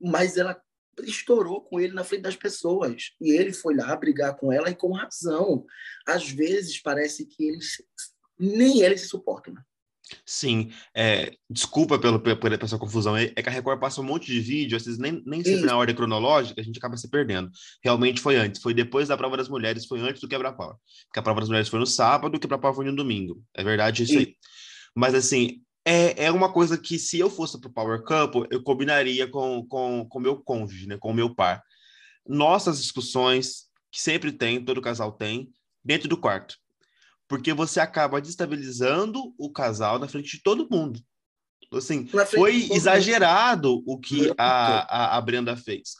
mas 0.00 0.36
ela 0.36 0.60
estourou 1.04 1.62
com 1.62 1.80
ele 1.80 1.92
na 1.92 2.04
frente 2.04 2.22
das 2.22 2.36
pessoas. 2.36 3.12
E 3.20 3.32
ele 3.32 3.52
foi 3.52 3.74
lá 3.74 3.94
brigar 3.96 4.36
com 4.36 4.52
ela 4.52 4.70
e 4.70 4.74
com 4.74 4.92
razão. 4.92 5.64
Às 6.06 6.30
vezes 6.30 6.80
parece 6.80 7.26
que 7.26 7.44
eles 7.44 7.82
nem 8.38 8.80
eles 8.82 9.02
se 9.02 9.08
suportam. 9.08 9.54
Né? 9.54 9.62
Sim, 10.24 10.70
é, 10.94 11.32
desculpa 11.48 11.98
pelo, 11.98 12.20
por 12.20 12.52
essa 12.52 12.78
confusão. 12.78 13.16
É, 13.16 13.32
é 13.36 13.42
que 13.42 13.48
a 13.48 13.52
Record 13.52 13.78
passa 13.78 14.00
um 14.00 14.04
monte 14.04 14.26
de 14.26 14.40
vídeo, 14.40 14.76
às 14.76 14.84
vezes 14.84 14.98
nem, 14.98 15.22
nem 15.24 15.44
sempre 15.44 15.66
na 15.66 15.76
ordem 15.76 15.94
cronológica, 15.94 16.60
a 16.60 16.64
gente 16.64 16.78
acaba 16.78 16.96
se 16.96 17.08
perdendo. 17.08 17.50
Realmente 17.82 18.20
foi 18.20 18.36
antes, 18.36 18.60
foi 18.60 18.74
depois 18.74 19.08
da 19.08 19.16
prova 19.16 19.36
das 19.36 19.48
mulheres, 19.48 19.86
foi 19.86 20.00
antes 20.00 20.20
do 20.20 20.28
quebra-pau. 20.28 20.78
Porque 21.06 21.18
a 21.18 21.22
prova 21.22 21.40
das 21.40 21.48
mulheres 21.48 21.68
foi 21.68 21.78
no 21.78 21.86
sábado, 21.86 22.36
o 22.36 22.40
quebra-pau 22.40 22.74
foi 22.74 22.84
no 22.86 22.96
domingo. 22.96 23.42
É 23.54 23.62
verdade 23.62 24.02
isso 24.02 24.18
aí. 24.18 24.34
Mas 24.94 25.14
assim, 25.14 25.62
é, 25.84 26.26
é 26.26 26.30
uma 26.30 26.52
coisa 26.52 26.76
que, 26.76 26.98
se 26.98 27.18
eu 27.18 27.30
fosse 27.30 27.60
para 27.60 27.68
o 27.68 27.72
Power 27.72 28.02
Couple, 28.02 28.46
eu 28.50 28.62
combinaria 28.62 29.26
com 29.28 29.58
o 29.58 29.66
com, 29.66 30.06
com 30.08 30.20
meu 30.20 30.36
cônjuge, 30.42 30.86
né, 30.86 30.96
com 30.98 31.10
o 31.10 31.14
meu 31.14 31.34
par. 31.34 31.62
Nossas 32.26 32.80
discussões, 32.80 33.68
que 33.90 34.00
sempre 34.00 34.32
tem, 34.32 34.64
todo 34.64 34.82
casal 34.82 35.12
tem, 35.12 35.50
dentro 35.84 36.08
do 36.08 36.16
quarto. 36.16 36.56
Porque 37.26 37.52
você 37.52 37.80
acaba 37.80 38.20
destabilizando 38.20 39.34
o 39.38 39.50
casal 39.50 39.98
na 39.98 40.08
frente 40.08 40.36
de 40.36 40.42
todo 40.42 40.68
mundo. 40.70 41.00
Assim, 41.72 42.06
foi 42.06 42.68
exagerado 42.72 43.82
o 43.86 43.98
que 43.98 44.32
a, 44.36 45.14
a, 45.14 45.16
a 45.16 45.20
Brenda 45.20 45.56
fez. 45.56 45.94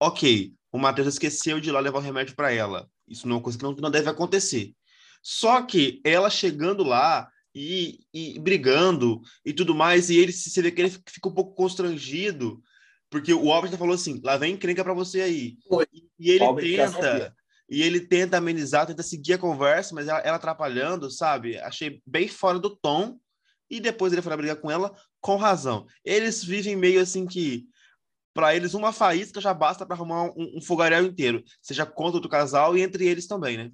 Ok, 0.00 0.52
o 0.72 0.78
Matheus 0.78 1.06
esqueceu 1.06 1.60
de 1.60 1.68
ir 1.68 1.72
lá 1.72 1.78
levar 1.78 1.98
o 1.98 2.02
remédio 2.02 2.34
para 2.34 2.52
ela. 2.52 2.88
Isso 3.06 3.28
não 3.28 3.34
é 3.34 3.38
uma 3.38 3.42
coisa 3.42 3.56
que 3.56 3.62
não, 3.62 3.72
não 3.72 3.90
deve 3.90 4.10
acontecer. 4.10 4.74
Só 5.22 5.62
que 5.62 6.00
ela 6.04 6.28
chegando 6.28 6.82
lá, 6.82 7.28
e, 7.54 8.00
e 8.12 8.38
brigando 8.38 9.20
e 9.44 9.52
tudo 9.52 9.74
mais, 9.74 10.10
e 10.10 10.16
ele 10.16 10.32
se 10.32 10.60
vê 10.60 10.70
que 10.70 10.80
ele 10.80 10.90
fica 10.90 11.28
um 11.28 11.34
pouco 11.34 11.54
constrangido, 11.54 12.62
porque 13.10 13.32
o 13.32 13.52
Albert 13.52 13.76
falou 13.76 13.94
assim: 13.94 14.20
lá 14.24 14.36
vem 14.36 14.54
encrenca 14.54 14.82
para 14.82 14.94
você 14.94 15.20
aí. 15.20 15.56
Foi. 15.68 15.86
E 16.18 16.30
ele 16.30 16.76
tenta, 16.76 17.36
e 17.68 17.82
ele 17.82 18.00
tenta 18.00 18.38
amenizar, 18.38 18.86
tenta 18.86 19.02
seguir 19.02 19.34
a 19.34 19.38
conversa, 19.38 19.94
mas 19.94 20.08
ela, 20.08 20.20
ela, 20.20 20.36
atrapalhando, 20.36 21.10
sabe? 21.10 21.58
Achei 21.58 22.00
bem 22.06 22.28
fora 22.28 22.58
do 22.58 22.74
tom. 22.74 23.18
E 23.70 23.80
depois 23.80 24.12
ele 24.12 24.20
foi 24.20 24.36
brigar 24.36 24.56
com 24.56 24.70
ela 24.70 24.94
com 25.20 25.36
razão. 25.36 25.86
Eles 26.04 26.44
vivem 26.44 26.76
meio 26.76 27.00
assim 27.00 27.26
que 27.26 27.66
para 28.34 28.54
eles 28.54 28.74
uma 28.74 28.92
faísca 28.92 29.40
já 29.40 29.54
basta 29.54 29.86
para 29.86 29.94
arrumar 29.94 30.24
um, 30.24 30.58
um 30.58 30.60
fogaréu 30.60 31.04
inteiro, 31.04 31.42
seja 31.60 31.86
contra 31.86 32.20
do 32.20 32.28
casal 32.28 32.76
e 32.76 32.82
entre 32.82 33.06
eles 33.06 33.26
também, 33.26 33.56
né? 33.56 33.70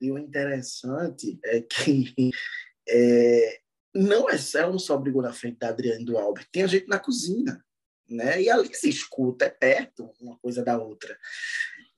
E 0.00 0.10
o 0.10 0.18
interessante 0.18 1.38
é 1.44 1.60
que 1.60 2.14
é, 2.88 3.60
não 3.94 4.28
é 4.28 4.66
um 4.66 4.78
só 4.78 4.96
brigou 4.96 5.22
na 5.22 5.32
frente 5.32 5.58
da 5.58 5.68
Adriane 5.68 6.04
do 6.04 6.18
Albert, 6.18 6.48
tem 6.52 6.62
a 6.62 6.66
gente 6.66 6.86
na 6.86 6.98
cozinha, 6.98 7.64
né? 8.08 8.42
E 8.42 8.50
ali 8.50 8.72
se 8.74 8.88
escuta, 8.88 9.46
é 9.46 9.50
perto 9.50 10.12
uma 10.20 10.38
coisa 10.38 10.62
da 10.62 10.78
outra. 10.78 11.18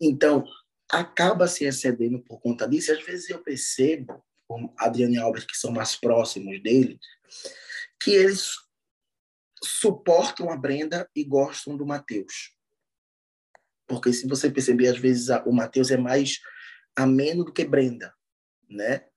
Então, 0.01 0.45
acaba 0.91 1.47
se 1.49 1.65
excedendo 1.65 2.21
por 2.23 2.41
conta 2.41 2.67
disso. 2.69 2.93
Às 2.93 3.05
vezes 3.05 3.29
eu 3.29 3.43
percebo, 3.43 4.25
como 4.47 4.73
Adriane 4.79 5.17
e 5.17 5.19
Albert, 5.19 5.47
que 5.47 5.57
são 5.57 5.71
mais 5.71 5.97
próximos 5.97 6.63
dele, 6.63 6.99
que 8.01 8.13
eles 8.13 8.53
suportam 9.63 10.51
a 10.51 10.57
Brenda 10.57 11.09
e 11.15 11.25
gostam 11.25 11.77
do 11.77 11.85
Matheus. 11.85 12.55
Porque 13.87 14.13
se 14.13 14.27
você 14.27 14.51
perceber, 14.51 14.89
às 14.89 14.99
vezes 14.99 15.29
o 15.47 15.53
Matheus 15.53 15.91
é 15.91 15.97
mais 15.97 16.39
ameno 16.95 17.45
do 17.45 17.53
que 17.53 17.65
Brenda, 17.65 18.15
né? 18.69 19.08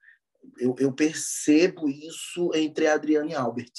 Eu, 0.59 0.75
eu 0.79 0.93
percebo 0.93 1.89
isso 1.89 2.51
entre 2.53 2.87
Adriano 2.87 3.29
e 3.29 3.35
Albert. 3.35 3.71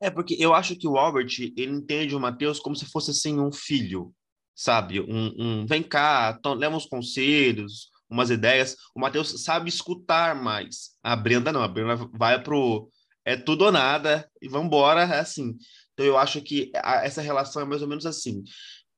É, 0.00 0.10
porque 0.10 0.36
eu 0.38 0.54
acho 0.54 0.76
que 0.76 0.88
o 0.88 0.96
Albert, 0.96 1.38
ele 1.56 1.72
entende 1.72 2.16
o 2.16 2.20
Matheus 2.20 2.58
como 2.58 2.74
se 2.74 2.86
fosse, 2.86 3.10
assim, 3.10 3.38
um 3.38 3.52
filho, 3.52 4.14
sabe? 4.54 5.00
Um, 5.00 5.34
um 5.38 5.66
vem 5.66 5.82
cá, 5.82 6.38
leva 6.56 6.76
uns 6.76 6.86
conselhos, 6.86 7.90
umas 8.08 8.30
ideias. 8.30 8.74
O 8.94 9.00
Matheus 9.00 9.42
sabe 9.42 9.68
escutar 9.68 10.34
mais. 10.34 10.96
A 11.02 11.14
Brenda 11.14 11.52
não, 11.52 11.62
a 11.62 11.68
Brenda 11.68 11.96
vai 12.14 12.42
pro 12.42 12.90
é 13.24 13.36
tudo 13.36 13.66
ou 13.66 13.72
nada 13.72 14.28
e 14.40 14.48
vambora, 14.48 15.02
é 15.02 15.20
assim. 15.20 15.56
Então 15.92 16.04
eu 16.04 16.16
acho 16.16 16.40
que 16.40 16.72
a, 16.74 17.04
essa 17.04 17.20
relação 17.20 17.62
é 17.62 17.64
mais 17.64 17.82
ou 17.82 17.88
menos 17.88 18.06
assim. 18.06 18.42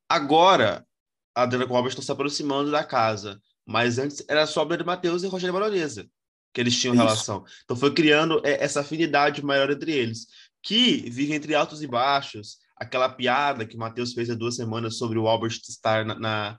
Agora, 0.09 0.87
a 1.35 1.43
Adriana 1.43 1.67
com 1.67 1.75
o 1.75 1.77
Albert 1.77 1.91
estão 1.91 2.05
se 2.05 2.13
aproximando 2.13 2.71
da 2.71 2.85
casa. 2.85 3.41
Mas 3.67 3.99
antes 3.99 4.25
era 4.29 4.47
só 4.47 4.65
Breno 4.65 4.85
Matheus 4.85 5.23
e 5.23 5.27
Rogério 5.27 5.53
Baronesa 5.53 6.07
que 6.53 6.61
eles 6.61 6.79
tinham 6.79 6.95
Isso. 6.95 7.03
relação. 7.03 7.45
Então 7.65 7.77
foi 7.77 7.93
criando 7.93 8.41
é, 8.45 8.63
essa 8.63 8.81
afinidade 8.81 9.43
maior 9.45 9.71
entre 9.71 9.93
eles, 9.93 10.27
que 10.63 11.09
vive 11.11 11.33
entre 11.33 11.55
altos 11.55 11.83
e 11.83 11.87
baixos. 11.87 12.59
Aquela 12.77 13.09
piada 13.09 13.65
que 13.65 13.77
o 13.77 13.79
Matheus 13.79 14.13
fez 14.13 14.29
há 14.29 14.35
duas 14.35 14.57
semanas 14.57 14.99
sobre 14.99 15.19
o 15.19 15.29
Albert 15.29 15.61
estar 15.69 16.05
na, 16.05 16.19
na 16.19 16.59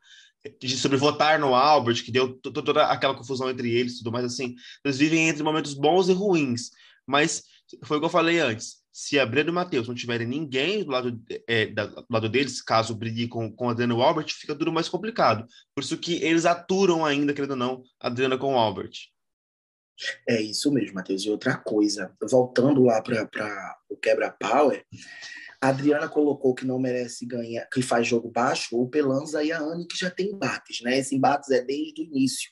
sobre 0.77 0.97
votar 0.97 1.39
no 1.39 1.53
Albert, 1.53 2.03
que 2.03 2.11
deu 2.11 2.33
toda 2.37 2.85
aquela 2.87 3.15
confusão 3.15 3.49
entre 3.49 3.73
eles, 3.73 3.97
tudo 3.97 4.11
mais 4.11 4.25
assim. 4.25 4.55
Eles 4.83 4.97
vivem 4.97 5.29
entre 5.29 5.43
momentos 5.43 5.73
bons 5.73 6.09
e 6.09 6.13
ruins, 6.13 6.69
mas 7.07 7.43
foi 7.83 7.97
o 7.97 7.99
que 7.99 8.05
eu 8.05 8.09
falei 8.09 8.39
antes. 8.39 8.82
Se 8.93 9.17
a 9.19 9.25
Breno 9.25 9.49
e 9.49 9.53
Matheus 9.53 9.87
não 9.87 9.95
tiverem 9.95 10.27
ninguém 10.27 10.83
do 10.83 10.91
lado, 10.91 11.19
é, 11.47 11.65
do 11.65 12.05
lado 12.07 12.29
deles, 12.29 12.61
caso 12.61 12.93
brigue 12.93 13.27
com, 13.27 13.51
com 13.51 13.69
Adriano 13.69 13.97
e 13.97 14.01
Albert, 14.03 14.27
fica 14.29 14.55
tudo 14.55 14.71
mais 14.71 14.87
complicado. 14.87 15.47
Por 15.73 15.83
isso 15.83 15.97
que 15.97 16.23
eles 16.23 16.45
aturam 16.45 17.03
ainda, 17.03 17.33
querendo 17.33 17.51
ou 17.51 17.57
não, 17.57 17.83
Adriana 17.99 18.37
com 18.37 18.53
o 18.53 18.57
Albert. 18.57 18.91
É 20.29 20.39
isso 20.39 20.71
mesmo, 20.71 20.93
Matheus. 20.93 21.23
E 21.23 21.29
outra 21.31 21.57
coisa, 21.57 22.15
voltando 22.29 22.83
lá 22.83 23.01
para 23.01 23.27
o 23.89 23.97
quebra-power, 23.97 24.85
a 25.59 25.69
Adriana 25.69 26.07
colocou 26.07 26.53
que 26.53 26.65
não 26.65 26.77
merece 26.77 27.25
ganhar, 27.25 27.65
que 27.69 27.81
faz 27.81 28.05
jogo 28.05 28.29
baixo, 28.29 28.77
o 28.77 28.89
Pelanza 28.89 29.43
e 29.43 29.51
a 29.51 29.59
Anne, 29.59 29.87
que 29.87 29.97
já 29.97 30.11
tem 30.11 30.31
embates, 30.31 30.81
né? 30.81 30.99
Esse 30.99 31.15
embates 31.15 31.49
é 31.49 31.63
desde 31.63 32.01
o 32.01 32.05
início. 32.05 32.51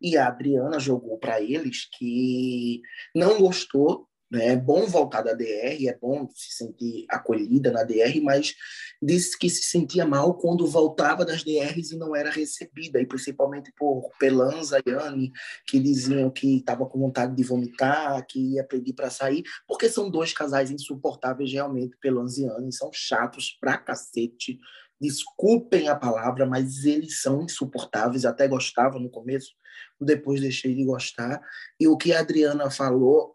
E 0.00 0.16
a 0.16 0.28
Adriana 0.28 0.78
jogou 0.78 1.18
para 1.18 1.40
eles 1.40 1.88
que 1.98 2.80
não 3.14 3.38
gostou? 3.38 4.09
É 4.32 4.54
bom 4.54 4.86
voltar 4.86 5.22
da 5.22 5.34
DR, 5.34 5.88
é 5.88 5.98
bom 6.00 6.28
se 6.32 6.54
sentir 6.54 7.04
acolhida 7.08 7.72
na 7.72 7.82
DR, 7.82 8.20
mas 8.22 8.54
disse 9.02 9.36
que 9.36 9.50
se 9.50 9.64
sentia 9.64 10.06
mal 10.06 10.34
quando 10.34 10.68
voltava 10.68 11.24
das 11.24 11.42
DRs 11.42 11.90
e 11.90 11.98
não 11.98 12.14
era 12.14 12.30
recebida, 12.30 13.00
e 13.00 13.06
principalmente 13.06 13.72
por 13.76 14.08
Pelanza 14.20 14.80
e 14.86 14.90
Anne, 14.90 15.32
que 15.66 15.80
diziam 15.80 16.30
que 16.30 16.58
estava 16.58 16.86
com 16.86 17.00
vontade 17.00 17.34
de 17.34 17.42
vomitar, 17.42 18.24
que 18.24 18.54
ia 18.54 18.62
pedir 18.62 18.92
para 18.92 19.10
sair, 19.10 19.42
porque 19.66 19.88
são 19.88 20.08
dois 20.08 20.32
casais 20.32 20.70
insuportáveis 20.70 21.52
realmente, 21.52 21.96
Pelanza 22.00 22.40
e 22.40 22.46
Anne, 22.46 22.72
são 22.72 22.90
chatos 22.92 23.58
pra 23.60 23.78
cacete. 23.78 24.60
Desculpem 25.00 25.88
a 25.88 25.96
palavra, 25.96 26.46
mas 26.46 26.84
eles 26.84 27.22
são 27.22 27.42
insuportáveis. 27.42 28.26
Até 28.26 28.46
gostava 28.46 28.98
no 28.98 29.08
começo, 29.08 29.54
depois 29.98 30.42
deixei 30.42 30.74
de 30.74 30.84
gostar. 30.84 31.40
E 31.80 31.88
o 31.88 31.96
que 31.96 32.12
a 32.12 32.20
Adriana 32.20 32.70
falou 32.70 33.34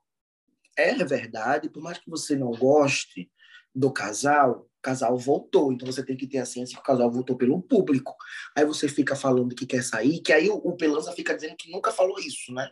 é 0.77 0.93
verdade, 1.05 1.69
por 1.69 1.81
mais 1.81 1.97
que 1.97 2.09
você 2.09 2.35
não 2.35 2.51
goste 2.51 3.29
do 3.73 3.91
casal, 3.91 4.61
o 4.61 4.81
casal 4.81 5.17
voltou, 5.17 5.73
então 5.73 5.85
você 5.85 6.03
tem 6.03 6.15
que 6.15 6.27
ter 6.27 6.37
a 6.37 6.45
ciência 6.45 6.75
que 6.75 6.81
o 6.81 6.85
casal 6.85 7.11
voltou 7.11 7.35
pelo 7.35 7.61
público. 7.61 8.15
Aí 8.55 8.65
você 8.65 8.87
fica 8.87 9.15
falando 9.15 9.53
que 9.53 9.65
quer 9.65 9.83
sair, 9.83 10.21
que 10.21 10.31
aí 10.31 10.49
o, 10.49 10.55
o 10.55 10.77
Pelanza 10.77 11.11
fica 11.11 11.35
dizendo 11.35 11.57
que 11.57 11.69
nunca 11.69 11.91
falou 11.91 12.17
isso, 12.19 12.53
né? 12.53 12.69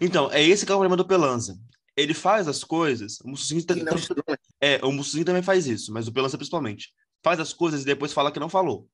Então, 0.00 0.30
é 0.32 0.42
esse 0.42 0.66
que 0.66 0.72
é 0.72 0.74
o 0.74 0.78
problema 0.78 0.96
do 0.96 1.06
Pelanza. 1.06 1.56
Ele 1.96 2.14
faz 2.14 2.48
as 2.48 2.64
coisas, 2.64 3.20
o 3.20 3.28
Mussolini, 3.28 3.66
é, 4.60 4.80
o 4.84 4.90
Mussolini 4.90 5.24
também 5.24 5.42
faz 5.42 5.66
isso, 5.66 5.92
mas 5.92 6.08
o 6.08 6.12
Pelanza 6.12 6.36
principalmente. 6.36 6.92
Faz 7.22 7.38
as 7.38 7.52
coisas 7.52 7.82
e 7.82 7.84
depois 7.84 8.12
fala 8.12 8.32
que 8.32 8.40
não 8.40 8.48
falou, 8.48 8.88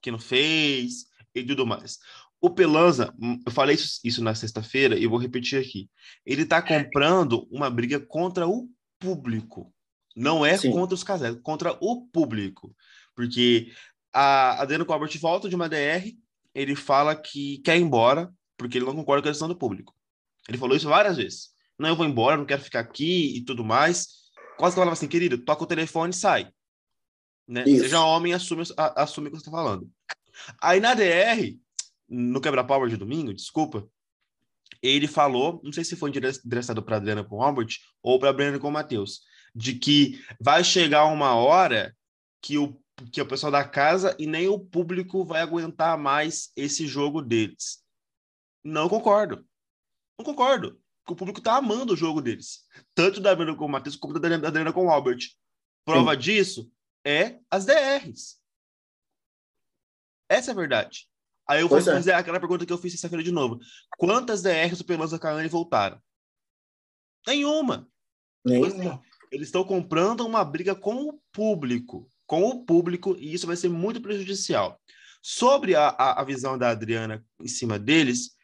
que 0.00 0.10
não 0.10 0.18
fez 0.18 1.06
e 1.34 1.44
tudo 1.44 1.66
mais. 1.66 1.98
O 2.40 2.50
Pelanza, 2.50 3.12
hum, 3.20 3.40
eu 3.44 3.50
falei 3.50 3.74
isso, 3.74 4.00
isso 4.04 4.22
na 4.22 4.34
sexta-feira 4.34 4.96
e 4.98 5.06
vou 5.06 5.18
repetir 5.18 5.60
aqui. 5.60 5.90
Ele 6.24 6.42
está 6.42 6.62
comprando 6.62 7.48
uma 7.50 7.68
briga 7.68 7.98
contra 7.98 8.46
o 8.46 8.68
público. 8.98 9.72
Não 10.14 10.44
é 10.44 10.56
Sim. 10.56 10.70
contra 10.70 10.94
os 10.94 11.04
casais, 11.04 11.36
é 11.36 11.40
contra 11.40 11.76
o 11.80 12.06
público. 12.06 12.74
Porque 13.14 13.72
a 14.12 14.62
Adriano 14.62 14.86
Colbert 14.86 15.16
volta 15.18 15.48
de 15.48 15.56
uma 15.56 15.68
DR, 15.68 16.16
ele 16.54 16.74
fala 16.76 17.14
que 17.14 17.58
quer 17.58 17.76
ir 17.76 17.82
embora 17.82 18.32
porque 18.56 18.78
ele 18.78 18.84
não 18.84 18.94
concorda 18.94 19.22
com 19.22 19.28
a 19.28 19.32
questão 19.32 19.48
do 19.48 19.56
público. 19.56 19.94
Ele 20.48 20.58
falou 20.58 20.76
isso 20.76 20.88
várias 20.88 21.16
vezes. 21.16 21.50
Não, 21.78 21.88
eu 21.88 21.96
vou 21.96 22.04
embora, 22.04 22.36
não 22.36 22.44
quero 22.44 22.60
ficar 22.60 22.80
aqui 22.80 23.36
e 23.36 23.44
tudo 23.44 23.64
mais. 23.64 24.08
Quase 24.58 24.74
que 24.74 24.80
falava 24.80 24.94
assim, 24.94 25.06
querido, 25.06 25.38
toca 25.38 25.62
o 25.62 25.66
telefone 25.66 26.10
e 26.10 26.16
sai. 26.16 26.52
Né? 27.46 27.64
Seja 27.64 28.00
homem, 28.00 28.34
assume, 28.34 28.64
assume 28.76 29.28
o 29.28 29.30
que 29.30 29.36
você 29.36 29.42
está 29.42 29.50
falando. 29.50 29.88
Aí 30.60 30.80
na 30.80 30.94
DR, 30.94 31.56
no 32.08 32.40
Quebra 32.40 32.64
Power 32.64 32.88
de 32.88 32.96
domingo, 32.96 33.34
desculpa, 33.34 33.88
ele 34.82 35.08
falou, 35.08 35.60
não 35.62 35.72
sei 35.72 35.84
se 35.84 35.96
foi 35.96 36.10
endereçado 36.10 36.82
para 36.82 36.96
Adriana 36.96 37.24
com 37.24 37.36
o 37.36 37.42
Albert 37.42 37.78
ou 38.02 38.18
para 38.18 38.32
Brenda 38.32 38.58
com 38.58 38.68
o 38.68 38.72
Matheus, 38.72 39.22
de 39.54 39.74
que 39.74 40.22
vai 40.40 40.62
chegar 40.62 41.06
uma 41.06 41.34
hora 41.34 41.96
que 42.40 42.58
o, 42.58 42.80
que 43.12 43.20
o 43.20 43.26
pessoal 43.26 43.50
da 43.50 43.64
casa 43.66 44.14
e 44.18 44.26
nem 44.26 44.48
o 44.48 44.58
público 44.58 45.24
vai 45.24 45.40
aguentar 45.40 45.98
mais 45.98 46.52
esse 46.54 46.86
jogo 46.86 47.20
deles. 47.20 47.82
Não 48.62 48.88
concordo. 48.88 49.44
Não 50.18 50.24
concordo. 50.24 50.80
Porque 51.00 51.12
o 51.12 51.16
público 51.16 51.40
tá 51.40 51.56
amando 51.56 51.94
o 51.94 51.96
jogo 51.96 52.20
deles. 52.20 52.64
Tanto 52.94 53.20
da 53.20 53.30
Adriana 53.30 53.56
com 53.56 53.64
o 53.64 53.68
Matheus 53.68 53.96
como 53.96 54.18
da 54.18 54.28
Adriana 54.28 54.72
com 54.72 54.86
o 54.86 54.90
Albert. 54.90 55.20
Prova 55.84 56.12
Sim. 56.12 56.20
disso 56.20 56.72
é 57.04 57.40
as 57.50 57.64
DRs. 57.64 58.38
Essa 60.28 60.50
é 60.50 60.52
a 60.52 60.56
verdade. 60.56 61.07
Aí 61.48 61.62
eu 61.62 61.68
vou 61.68 61.78
pois 61.78 61.88
é. 61.88 61.94
fazer 61.94 62.10
é. 62.10 62.14
aquela 62.14 62.38
pergunta 62.38 62.66
que 62.66 62.72
eu 62.72 62.78
fiz 62.78 62.92
sexta-feira 62.92 63.24
de 63.24 63.32
novo. 63.32 63.58
Quantas 63.96 64.42
DRs 64.42 64.76
do 64.76 64.84
Pelanza 64.84 65.18
Caiane 65.18 65.48
voltaram? 65.48 65.98
Nenhuma. 67.26 67.88
Nenhuma. 68.44 69.02
Eles 69.32 69.48
estão 69.48 69.64
comprando 69.64 70.26
uma 70.26 70.44
briga 70.44 70.74
com 70.74 71.08
o 71.08 71.20
público. 71.32 72.10
Com 72.26 72.42
o 72.42 72.64
público, 72.64 73.16
e 73.18 73.32
isso 73.32 73.46
vai 73.46 73.56
ser 73.56 73.70
muito 73.70 74.00
prejudicial. 74.00 74.78
Sobre 75.22 75.74
a, 75.74 75.88
a, 75.88 76.20
a 76.20 76.24
visão 76.24 76.58
da 76.58 76.68
Adriana 76.68 77.24
em 77.40 77.48
cima 77.48 77.78
deles, 77.78 78.36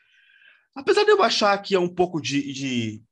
apesar 0.75 1.05
de 1.05 1.11
eu 1.11 1.23
achar 1.23 1.57
que 1.59 1.75
é 1.75 1.79
um 1.79 1.89
pouco 1.89 2.21
de, 2.21 2.53
de, 2.53 3.03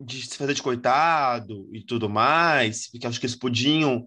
de 0.00 0.26
se 0.26 0.38
fazer 0.38 0.54
de 0.54 0.62
coitado 0.62 1.68
e 1.72 1.84
tudo 1.84 2.08
mais, 2.08 2.88
porque 2.88 3.06
acho 3.06 3.18
que 3.18 3.26
eles 3.26 3.36
podiam 3.36 4.06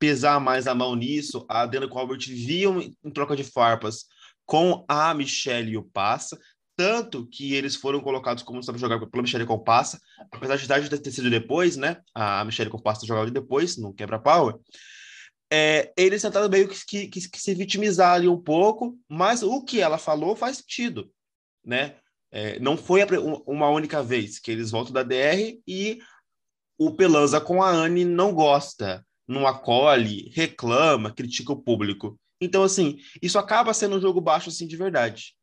pesar 0.00 0.40
mais 0.40 0.66
a 0.66 0.74
mão 0.74 0.96
nisso, 0.96 1.46
a 1.48 1.62
Adriana 1.62 1.86
e 1.86 1.88
o 1.88 1.98
Albert 1.98 2.26
viam 2.26 2.80
em 2.80 3.10
troca 3.12 3.36
de 3.36 3.44
farpas 3.44 4.06
com 4.50 4.84
a 4.88 5.14
Michelle 5.14 5.70
e 5.70 5.76
o 5.76 5.84
Passa, 5.84 6.36
tanto 6.76 7.24
que 7.28 7.54
eles 7.54 7.76
foram 7.76 8.00
colocados 8.00 8.42
como 8.42 8.60
sabe 8.64 8.80
jogar 8.80 8.98
pela 9.06 9.22
Michelle 9.22 9.46
com 9.46 9.54
o 9.54 9.62
Passa, 9.62 10.00
apesar 10.28 10.56
de 10.56 10.64
idade 10.64 10.98
ter 10.98 11.12
sido 11.12 11.30
depois, 11.30 11.76
né? 11.76 11.98
A 12.12 12.44
Michelle 12.44 12.68
com 12.68 12.76
o 12.76 12.82
Passa 12.82 13.06
jogava 13.06 13.30
depois, 13.30 13.76
no 13.76 13.94
quebra-power. 13.94 14.56
É, 15.52 15.92
eles 15.96 16.22
tentaram 16.22 16.48
meio 16.48 16.68
que, 16.68 17.06
que, 17.06 17.28
que 17.28 17.40
se 17.40 17.54
vitimizar 17.54 18.14
ali 18.14 18.26
um 18.26 18.42
pouco, 18.42 18.98
mas 19.08 19.44
o 19.44 19.62
que 19.62 19.80
ela 19.80 19.98
falou 19.98 20.34
faz 20.34 20.56
sentido, 20.56 21.08
né? 21.64 21.94
É, 22.32 22.58
não 22.58 22.76
foi 22.76 23.02
uma 23.46 23.68
única 23.68 24.02
vez 24.02 24.40
que 24.40 24.50
eles 24.50 24.72
voltam 24.72 24.92
da 24.92 25.04
DR 25.04 25.60
e 25.64 26.00
o 26.76 26.90
Pelanza 26.90 27.40
com 27.40 27.62
a 27.62 27.70
Anne 27.70 28.04
não 28.04 28.34
gosta, 28.34 29.06
não 29.30 29.46
acolhe, 29.46 30.28
reclama, 30.34 31.14
critica 31.14 31.52
o 31.52 31.62
público. 31.62 32.18
Então, 32.40 32.64
assim, 32.64 32.98
isso 33.22 33.38
acaba 33.38 33.72
sendo 33.72 33.96
um 33.96 34.00
jogo 34.00 34.20
baixo, 34.20 34.48
assim, 34.48 34.66
de 34.66 34.76
verdade. 34.76 35.36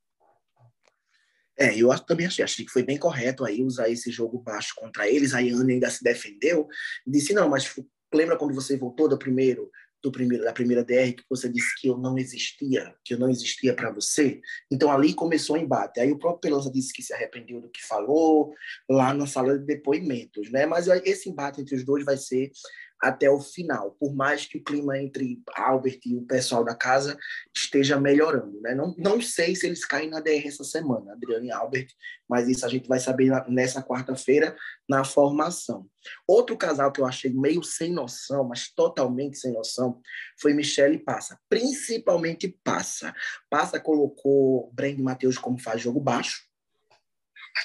É, 1.57 1.75
eu 1.75 1.97
também 1.99 2.27
achei, 2.27 2.43
achei 2.43 2.65
que 2.65 2.71
foi 2.71 2.83
bem 2.83 2.97
correto 2.97 3.45
aí 3.45 3.63
usar 3.63 3.89
esse 3.89 4.11
jogo 4.11 4.39
baixo 4.39 4.73
contra 4.75 5.09
eles. 5.09 5.33
A 5.33 5.39
Ana 5.39 5.71
ainda 5.71 5.89
se 5.89 6.03
defendeu, 6.03 6.67
disse: 7.05 7.33
não, 7.33 7.49
mas 7.49 7.73
lembra 8.13 8.37
quando 8.37 8.53
você 8.53 8.77
voltou 8.77 9.07
do 9.07 9.17
primeiro, 9.17 9.71
do 10.03 10.11
primeiro, 10.11 10.43
da 10.43 10.53
primeira 10.53 10.83
DR, 10.83 11.13
que 11.13 11.23
você 11.29 11.49
disse 11.49 11.73
que 11.79 11.87
eu 11.87 11.97
não 11.97 12.17
existia, 12.17 12.93
que 13.03 13.13
eu 13.13 13.19
não 13.19 13.29
existia 13.29 13.73
para 13.73 13.91
você? 13.91 14.39
Então 14.71 14.91
ali 14.91 15.13
começou 15.13 15.55
o 15.55 15.59
embate. 15.59 15.99
Aí 15.99 16.11
o 16.11 16.19
próprio 16.19 16.41
Pelosa 16.41 16.71
disse 16.71 16.93
que 16.93 17.01
se 17.01 17.13
arrependeu 17.13 17.59
do 17.59 17.69
que 17.69 17.83
falou 17.83 18.53
lá 18.87 19.13
na 19.13 19.25
sala 19.25 19.57
de 19.57 19.65
depoimentos, 19.65 20.51
né? 20.51 20.65
Mas 20.65 20.87
esse 20.87 21.29
embate 21.29 21.61
entre 21.61 21.75
os 21.75 21.83
dois 21.83 22.05
vai 22.05 22.17
ser 22.17 22.51
até 23.01 23.29
o 23.29 23.39
final, 23.39 23.91
por 23.99 24.15
mais 24.15 24.45
que 24.45 24.57
o 24.57 24.63
clima 24.63 24.97
entre 24.97 25.41
Albert 25.55 25.99
e 26.05 26.15
o 26.15 26.25
pessoal 26.25 26.63
da 26.63 26.75
casa 26.75 27.17
esteja 27.55 27.99
melhorando. 27.99 28.59
Né? 28.61 28.73
Não, 28.73 28.95
não 28.97 29.21
sei 29.21 29.55
se 29.55 29.67
eles 29.67 29.85
caem 29.85 30.09
na 30.09 30.19
DR 30.19 30.47
essa 30.47 30.63
semana, 30.63 31.13
Adriano 31.13 31.45
e 31.45 31.51
Albert, 31.51 31.87
mas 32.27 32.47
isso 32.47 32.65
a 32.65 32.69
gente 32.69 32.87
vai 32.87 32.99
saber 32.99 33.31
nessa 33.47 33.83
quarta-feira 33.83 34.55
na 34.89 35.03
formação. 35.03 35.87
Outro 36.27 36.57
casal 36.57 36.91
que 36.91 37.01
eu 37.01 37.05
achei 37.05 37.31
meio 37.31 37.63
sem 37.63 37.91
noção, 37.91 38.43
mas 38.43 38.69
totalmente 38.69 39.37
sem 39.37 39.53
noção, 39.53 40.01
foi 40.39 40.53
Michelle 40.53 40.95
e 40.95 40.99
Passa. 40.99 41.39
Principalmente 41.47 42.47
Passa. 42.63 43.13
Passa 43.49 43.79
colocou 43.79 44.71
Brand 44.73 44.97
Matheus 44.97 45.37
como 45.37 45.59
faz 45.59 45.81
jogo 45.81 45.99
baixo, 45.99 46.47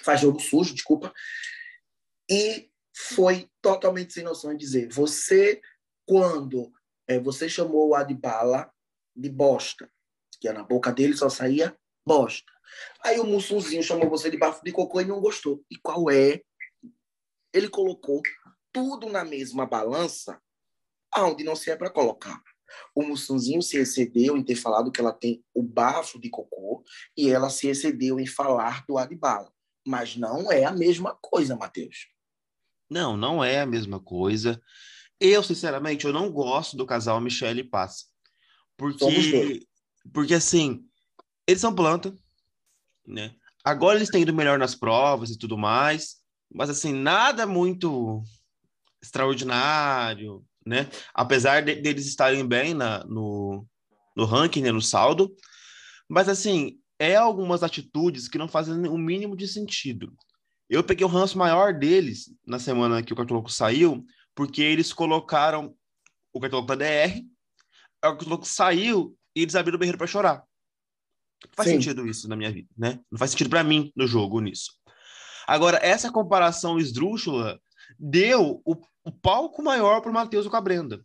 faz 0.04 0.20
jogo 0.20 0.40
sujo, 0.40 0.74
desculpa, 0.74 1.12
e 2.30 2.71
foi 2.94 3.48
totalmente 3.60 4.12
sem 4.12 4.24
noção 4.24 4.52
em 4.52 4.56
dizer: 4.56 4.88
você, 4.88 5.60
quando 6.06 6.72
é, 7.06 7.18
você 7.18 7.48
chamou 7.48 7.88
o 7.88 7.94
Adbala 7.94 8.72
de 9.14 9.28
bosta, 9.28 9.90
que 10.40 10.50
na 10.52 10.62
boca 10.62 10.92
dele 10.92 11.16
só 11.16 11.28
saía 11.28 11.76
bosta. 12.06 12.50
Aí 13.04 13.20
o 13.20 13.26
Mussunzinho 13.26 13.82
chamou 13.82 14.08
você 14.08 14.30
de 14.30 14.36
bafo 14.36 14.64
de 14.64 14.72
cocô 14.72 15.00
e 15.00 15.04
não 15.04 15.20
gostou. 15.20 15.64
E 15.70 15.76
qual 15.76 16.10
é? 16.10 16.40
Ele 17.52 17.68
colocou 17.68 18.22
tudo 18.72 19.08
na 19.08 19.24
mesma 19.24 19.66
balança, 19.66 20.40
aonde 21.12 21.44
não 21.44 21.54
se 21.54 21.70
é 21.70 21.76
para 21.76 21.90
colocar. 21.90 22.42
O 22.94 23.02
Mussunzinho 23.02 23.60
se 23.60 23.76
excedeu 23.76 24.36
em 24.36 24.42
ter 24.42 24.56
falado 24.56 24.90
que 24.90 25.00
ela 25.00 25.12
tem 25.12 25.44
o 25.54 25.62
bafo 25.62 26.18
de 26.18 26.30
cocô 26.30 26.82
e 27.16 27.30
ela 27.30 27.50
se 27.50 27.68
excedeu 27.68 28.18
em 28.18 28.26
falar 28.26 28.84
do 28.86 28.96
Adbala. 28.96 29.52
Mas 29.86 30.16
não 30.16 30.50
é 30.50 30.64
a 30.64 30.72
mesma 30.72 31.18
coisa, 31.20 31.54
Matheus. 31.54 32.11
Não, 32.92 33.16
não 33.16 33.42
é 33.42 33.60
a 33.60 33.66
mesma 33.66 33.98
coisa. 33.98 34.60
Eu, 35.18 35.42
sinceramente, 35.42 36.04
eu 36.04 36.12
não 36.12 36.30
gosto 36.30 36.76
do 36.76 36.84
casal 36.84 37.20
Michelle 37.20 37.60
e 37.60 37.64
Passa. 37.64 38.04
Porque, 38.76 39.66
porque 40.12 40.34
assim, 40.34 40.84
eles 41.46 41.60
são 41.60 41.74
planta, 41.74 42.14
né? 43.06 43.34
Agora 43.64 43.96
eles 43.96 44.10
têm 44.10 44.22
ido 44.22 44.34
melhor 44.34 44.58
nas 44.58 44.74
provas 44.74 45.30
e 45.30 45.38
tudo 45.38 45.56
mais, 45.56 46.16
mas 46.52 46.68
assim, 46.68 46.92
nada 46.92 47.46
muito 47.46 48.22
extraordinário, 49.02 50.44
né? 50.66 50.90
Apesar 51.14 51.62
de, 51.62 51.76
deles 51.76 52.06
estarem 52.06 52.46
bem 52.46 52.74
na, 52.74 53.04
no, 53.04 53.66
no 54.14 54.24
ranking, 54.26 54.62
né, 54.62 54.72
no 54.72 54.82
saldo, 54.82 55.34
mas 56.08 56.28
assim, 56.28 56.78
é 56.98 57.16
algumas 57.16 57.62
atitudes 57.62 58.28
que 58.28 58.38
não 58.38 58.48
fazem 58.48 58.74
o 58.86 58.98
mínimo 58.98 59.36
de 59.36 59.48
sentido. 59.48 60.12
Eu 60.72 60.82
peguei 60.82 61.04
o 61.04 61.08
ranço 61.08 61.36
maior 61.36 61.74
deles 61.74 62.34
na 62.46 62.58
semana 62.58 63.02
que 63.02 63.12
o 63.12 63.16
Cartoloco 63.16 63.52
saiu, 63.52 64.06
porque 64.34 64.62
eles 64.62 64.90
colocaram 64.90 65.76
o 66.32 66.40
Cartoloco 66.40 66.66
para 66.66 66.76
DR, 66.76 67.20
o 67.98 68.00
Cartoloco 68.00 68.46
saiu 68.46 69.14
e 69.36 69.42
eles 69.42 69.54
abriram 69.54 69.76
o 69.76 69.78
berreiro 69.78 69.98
para 69.98 70.06
chorar. 70.06 70.36
Não 71.44 71.52
faz 71.54 71.68
Sim. 71.68 71.74
sentido 71.74 72.06
isso 72.06 72.26
na 72.26 72.36
minha 72.36 72.50
vida, 72.50 72.70
né? 72.74 72.98
Não 73.10 73.18
faz 73.18 73.32
sentido 73.32 73.50
para 73.50 73.62
mim 73.62 73.92
no 73.94 74.06
jogo 74.06 74.40
nisso. 74.40 74.72
Agora, 75.46 75.78
essa 75.82 76.10
comparação 76.10 76.78
esdrúxula 76.78 77.60
deu 77.98 78.62
o, 78.64 78.74
o 79.04 79.12
palco 79.12 79.62
maior 79.62 80.00
para 80.00 80.10
o 80.10 80.14
Matheus 80.14 80.48
com 80.48 80.56
a 80.56 80.60
Brenda. 80.62 81.04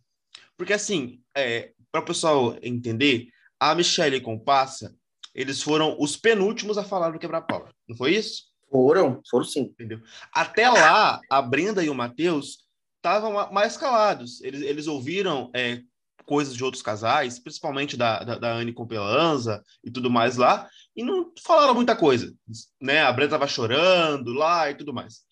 Porque, 0.56 0.72
assim, 0.72 1.20
é, 1.36 1.74
para 1.92 2.00
o 2.00 2.06
pessoal 2.06 2.56
entender, 2.62 3.28
a 3.60 3.74
Michelle 3.74 4.22
com 4.22 4.34
o 4.34 4.40
Passa, 4.40 4.96
eles 5.34 5.60
foram 5.60 5.94
os 6.00 6.16
penúltimos 6.16 6.78
a 6.78 6.84
falar 6.84 7.10
do 7.10 7.18
quebra-pau. 7.18 7.68
Não 7.86 7.94
foi 7.94 8.14
isso? 8.14 8.48
Foram, 8.70 9.20
foram 9.30 9.44
sim. 9.44 9.62
Entendeu? 9.62 10.00
Até 10.32 10.68
lá, 10.68 11.20
a 11.30 11.42
Brenda 11.42 11.82
e 11.82 11.90
o 11.90 11.94
Matheus 11.94 12.68
estavam 12.96 13.50
mais 13.52 13.76
calados. 13.76 14.40
Eles, 14.42 14.62
eles 14.62 14.86
ouviram 14.86 15.50
é, 15.54 15.82
coisas 16.28 16.54
de 16.54 16.62
outros 16.62 16.82
casais, 16.82 17.38
principalmente 17.38 17.96
da, 17.96 18.22
da, 18.22 18.38
da 18.38 18.52
Anne 18.52 18.72
com 18.72 18.86
Pelanza 18.86 19.64
e 19.82 19.90
tudo 19.90 20.10
mais 20.10 20.36
lá, 20.36 20.68
e 20.94 21.02
não 21.02 21.32
falaram 21.42 21.74
muita 21.74 21.96
coisa. 21.96 22.34
Né? 22.80 23.00
A 23.02 23.12
Brenda 23.12 23.36
estava 23.36 23.48
chorando 23.48 24.32
lá 24.32 24.70
e 24.70 24.74
tudo 24.74 24.92
mais. 24.92 25.22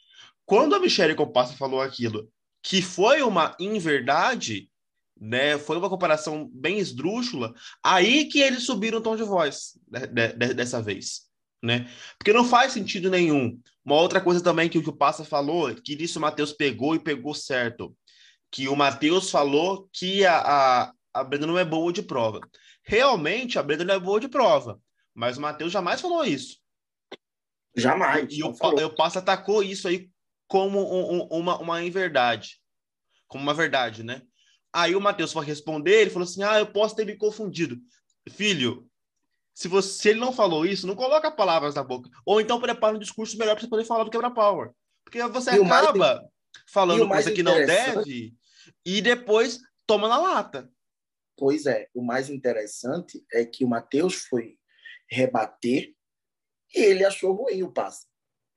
Quando 0.46 0.74
a 0.74 0.78
Michelle 0.78 1.14
Compassa 1.14 1.56
falou 1.56 1.82
aquilo, 1.82 2.30
que 2.62 2.80
foi 2.80 3.22
uma 3.22 3.54
inverdade, 3.60 4.70
né? 5.18 5.58
Foi 5.58 5.76
uma 5.76 5.88
comparação 5.88 6.48
bem 6.52 6.78
esdrúxula, 6.78 7.54
aí 7.82 8.26
que 8.26 8.40
eles 8.40 8.64
subiram 8.64 8.98
o 8.98 9.00
tom 9.00 9.16
de 9.16 9.22
voz 9.22 9.72
de, 9.88 10.06
de, 10.06 10.54
dessa 10.54 10.82
vez 10.82 11.26
né? 11.62 11.90
Porque 12.18 12.32
não 12.32 12.44
faz 12.44 12.72
sentido 12.72 13.10
nenhum. 13.10 13.60
Uma 13.84 13.96
outra 13.96 14.20
coisa 14.20 14.42
também 14.42 14.68
que 14.68 14.78
o 14.78 14.82
que 14.82 14.88
o 14.88 14.96
Passa 14.96 15.24
falou, 15.24 15.74
que 15.74 15.94
isso 15.94 16.18
o 16.18 16.22
Matheus 16.22 16.52
pegou 16.52 16.94
e 16.94 16.98
pegou 16.98 17.34
certo, 17.34 17.96
que 18.50 18.68
o 18.68 18.76
Matheus 18.76 19.30
falou 19.30 19.88
que 19.92 20.24
a, 20.24 20.38
a, 20.38 20.92
a 21.14 21.24
Brenda 21.24 21.46
não 21.46 21.58
é 21.58 21.64
boa 21.64 21.92
de 21.92 22.02
prova. 22.02 22.40
Realmente, 22.82 23.58
a 23.58 23.62
Brenda 23.62 23.84
não 23.84 23.94
é 23.94 23.98
boa 23.98 24.20
de 24.20 24.28
prova, 24.28 24.80
mas 25.14 25.36
o 25.36 25.40
Matheus 25.40 25.72
jamais 25.72 26.00
falou 26.00 26.24
isso. 26.24 26.58
Jamais. 27.76 28.26
E 28.30 28.42
o, 28.42 28.48
o 28.48 28.94
Passa 28.94 29.18
atacou 29.18 29.62
isso 29.62 29.86
aí 29.86 30.10
como 30.48 30.80
um, 30.80 31.16
um, 31.16 31.26
uma, 31.26 31.58
uma 31.58 31.82
inverdade, 31.82 32.58
como 33.26 33.42
uma 33.42 33.54
verdade, 33.54 34.02
né? 34.02 34.22
Aí 34.72 34.94
o 34.94 35.00
Matheus 35.00 35.32
foi 35.32 35.44
responder, 35.44 36.02
ele 36.02 36.10
falou 36.10 36.24
assim, 36.24 36.42
ah, 36.42 36.58
eu 36.58 36.66
posso 36.66 36.94
ter 36.94 37.04
me 37.04 37.16
confundido. 37.16 37.78
Filho, 38.28 38.88
se, 39.56 39.68
você, 39.68 39.88
se 39.88 40.08
ele 40.10 40.20
não 40.20 40.34
falou 40.34 40.66
isso, 40.66 40.86
não 40.86 40.94
coloca 40.94 41.30
palavras 41.30 41.74
na 41.74 41.82
boca. 41.82 42.10
Ou 42.26 42.42
então 42.42 42.60
prepara 42.60 42.94
um 42.94 42.98
discurso 42.98 43.38
melhor 43.38 43.54
para 43.54 43.62
você 43.62 43.70
poder 43.70 43.86
falar 43.86 44.04
do 44.04 44.10
quebra-power. 44.10 44.70
Porque 45.02 45.22
você 45.28 45.52
e 45.52 45.64
acaba 45.64 45.94
mais, 45.94 46.20
falando 46.68 47.08
coisa 47.08 47.32
que 47.32 47.42
não 47.42 47.54
deve 47.54 48.34
e 48.84 49.00
depois 49.00 49.58
toma 49.86 50.08
na 50.08 50.18
lata. 50.18 50.70
Pois 51.38 51.64
é, 51.64 51.88
o 51.94 52.02
mais 52.02 52.28
interessante 52.28 53.24
é 53.32 53.46
que 53.46 53.64
o 53.64 53.68
Matheus 53.68 54.26
foi 54.26 54.58
rebater 55.08 55.94
e 56.74 56.78
ele 56.78 57.02
achou 57.06 57.32
ruim 57.32 57.62
o 57.62 57.72
passe. 57.72 58.06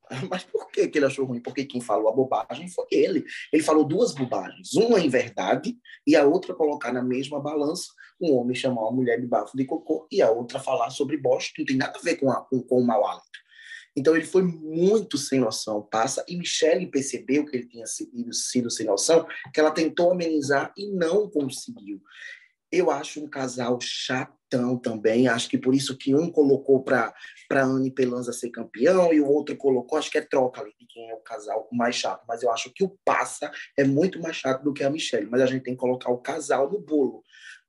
Mas 0.29 0.43
por 0.43 0.69
que, 0.71 0.87
que 0.87 0.97
ele 0.97 1.05
achou 1.05 1.25
ruim? 1.25 1.39
Porque 1.39 1.65
quem 1.65 1.81
falou 1.81 2.09
a 2.09 2.11
bobagem 2.11 2.67
foi 2.67 2.85
ele. 2.91 3.25
Ele 3.51 3.63
falou 3.63 3.83
duas 3.83 4.13
bobagens. 4.13 4.73
Uma 4.73 4.99
em 4.99 5.09
verdade 5.09 5.77
e 6.05 6.15
a 6.15 6.25
outra 6.25 6.53
colocar 6.53 6.91
na 6.91 7.03
mesma 7.03 7.39
balança 7.39 7.87
um 8.21 8.35
homem 8.35 8.55
chamar 8.55 8.81
uma 8.81 8.91
mulher 8.91 9.19
de 9.19 9.27
bafo 9.27 9.55
de 9.55 9.65
cocô 9.65 10.07
e 10.11 10.21
a 10.21 10.29
outra 10.29 10.59
falar 10.59 10.89
sobre 10.89 11.17
bosta, 11.17 11.51
que 11.53 11.61
não 11.61 11.65
tem 11.65 11.77
nada 11.77 11.97
a 11.97 12.01
ver 12.01 12.17
com, 12.17 12.29
a, 12.29 12.41
com, 12.41 12.61
com 12.61 12.81
o 12.81 12.85
mau 12.85 13.05
hálito. 13.07 13.39
Então 13.95 14.15
ele 14.15 14.25
foi 14.25 14.43
muito 14.43 15.17
sem 15.17 15.39
noção, 15.39 15.81
passa, 15.81 16.23
e 16.27 16.37
Michelle 16.37 16.87
percebeu 16.87 17.45
que 17.45 17.57
ele 17.57 17.65
tinha 17.65 17.85
sido, 17.85 18.33
sido 18.33 18.69
sem 18.69 18.85
noção, 18.85 19.25
que 19.53 19.59
ela 19.59 19.71
tentou 19.71 20.11
amenizar 20.11 20.73
e 20.77 20.87
não 20.91 21.29
conseguiu. 21.29 22.01
Eu 22.71 22.91
acho 22.91 23.23
um 23.23 23.27
casal 23.27 23.79
chatão 23.81 24.77
também. 24.77 25.27
Acho 25.27 25.49
que 25.49 25.57
por 25.57 25.73
isso 25.73 25.97
que 25.97 26.13
um 26.13 26.31
colocou 26.31 26.83
para 26.83 27.13
Anne 27.51 27.91
Pelanza 27.91 28.31
ser 28.31 28.49
campeão 28.49 29.11
e 29.13 29.19
o 29.19 29.27
outro 29.27 29.55
colocou, 29.57 29.97
acho 29.97 30.11
que 30.11 30.17
é 30.17 30.21
troca 30.21 30.61
ali 30.61 30.73
de 30.79 30.85
quem 30.85 31.09
é 31.09 31.15
o 31.15 31.21
casal 31.21 31.67
mais 31.71 31.95
chato. 31.95 32.23
Mas 32.27 32.43
eu 32.43 32.51
acho 32.51 32.71
que 32.73 32.83
o 32.83 32.97
Passa 33.03 33.51
é 33.77 33.83
muito 33.83 34.21
mais 34.21 34.35
chato 34.35 34.63
do 34.63 34.73
que 34.73 34.83
a 34.83 34.89
Michelle. 34.89 35.29
Mas 35.29 35.41
a 35.41 35.45
gente 35.45 35.63
tem 35.63 35.73
que 35.73 35.79
colocar 35.79 36.11
o 36.11 36.19
casal 36.19 36.71
no 36.71 36.79
bolo. 36.79 37.23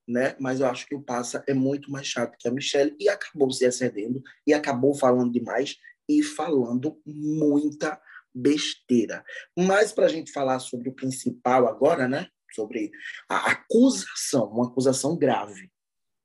Né? 0.07 0.35
Mas 0.41 0.61
eu 0.61 0.67
acho 0.67 0.87
que 0.87 0.95
o 0.95 1.03
Passa 1.03 1.43
é 1.47 1.55
muito 1.55 1.91
mais 1.91 2.07
chato 2.07 2.37
que 2.39 2.49
a 2.49 2.51
Michelle 2.51 2.97
e 2.99 3.09
acabou 3.09 3.51
se 3.51 3.65
excedendo 3.65 4.23
e 4.47 4.53
acabou 4.53 4.95
falando 4.95 5.33
demais 5.33 5.77
e 6.09 6.23
falando 6.23 7.01
muita 7.07 8.01
besteira. 8.35 9.25
Mas 9.57 9.93
para 9.93 10.07
a 10.07 10.09
gente 10.09 10.33
falar 10.33 10.59
sobre 10.59 10.89
o 10.89 10.95
principal 10.95 11.67
agora, 11.67 12.09
né? 12.09 12.29
Sobre 12.55 12.91
a 13.29 13.53
acusação, 13.53 14.47
uma 14.47 14.69
acusação 14.69 15.17
grave. 15.17 15.71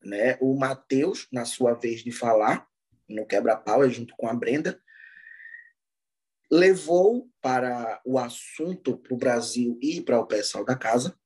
Né? 0.03 0.37
O 0.39 0.57
Matheus, 0.57 1.27
na 1.31 1.45
sua 1.45 1.73
vez 1.73 2.03
de 2.03 2.11
falar, 2.11 2.67
no 3.07 3.25
quebra-pau, 3.25 3.89
junto 3.89 4.15
com 4.15 4.27
a 4.27 4.33
Brenda, 4.33 4.81
levou 6.51 7.29
para 7.41 8.01
o 8.05 8.17
assunto 8.17 8.97
para 8.97 9.13
o 9.13 9.17
Brasil 9.17 9.77
e 9.81 10.01
para 10.01 10.19
o 10.19 10.27
pessoal 10.27 10.63
da 10.63 10.75
casa 10.75 11.17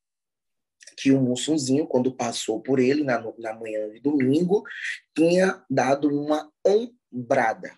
que 0.98 1.12
o 1.12 1.22
Mussunzinho, 1.22 1.88
quando 1.88 2.14
passou 2.14 2.62
por 2.62 2.80
ele 2.80 3.04
na, 3.04 3.22
na 3.38 3.54
manhã 3.54 3.90
de 3.90 4.02
domingo, 4.02 4.64
tinha 5.16 5.64
dado 5.70 6.10
uma 6.10 6.52
ombrada 6.66 7.74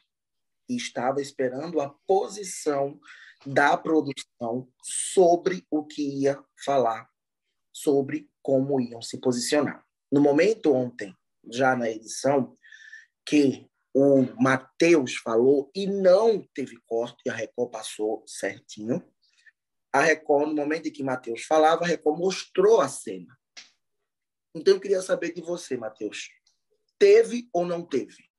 e 0.68 0.76
estava 0.76 1.22
esperando 1.22 1.80
a 1.80 1.90
posição 2.08 3.00
da 3.46 3.78
produção 3.78 4.68
sobre 4.82 5.66
o 5.70 5.84
que 5.84 6.22
ia 6.22 6.44
falar 6.64 7.11
sobre 7.82 8.30
como 8.42 8.80
iam 8.80 9.02
se 9.02 9.20
posicionar. 9.20 9.86
No 10.12 10.22
momento 10.22 10.74
ontem, 10.74 11.16
já 11.50 11.76
na 11.76 11.90
edição, 11.90 12.58
que 13.26 13.70
o 13.94 14.22
Matheus 14.42 15.16
falou 15.18 15.70
e 15.76 15.86
não 15.86 16.48
teve 16.54 16.78
corte, 16.86 17.30
a 17.30 17.34
Record 17.34 17.72
passou 17.72 18.24
certinho. 18.26 19.04
A 19.92 20.02
Record, 20.02 20.50
no 20.50 20.56
momento 20.56 20.88
em 20.88 20.92
que 20.92 21.04
Matheus 21.04 21.44
falava, 21.44 21.84
a 21.84 21.88
Record 21.88 22.20
mostrou 22.20 22.80
a 22.80 22.88
cena. 22.88 23.38
Então, 24.56 24.74
eu 24.76 24.80
queria 24.80 25.02
saber 25.02 25.34
de 25.34 25.42
você, 25.42 25.78
Matheus. 25.78 26.30
Teve 26.98 27.50
ou 27.54 27.66
não 27.66 27.86
teve? 27.86 28.30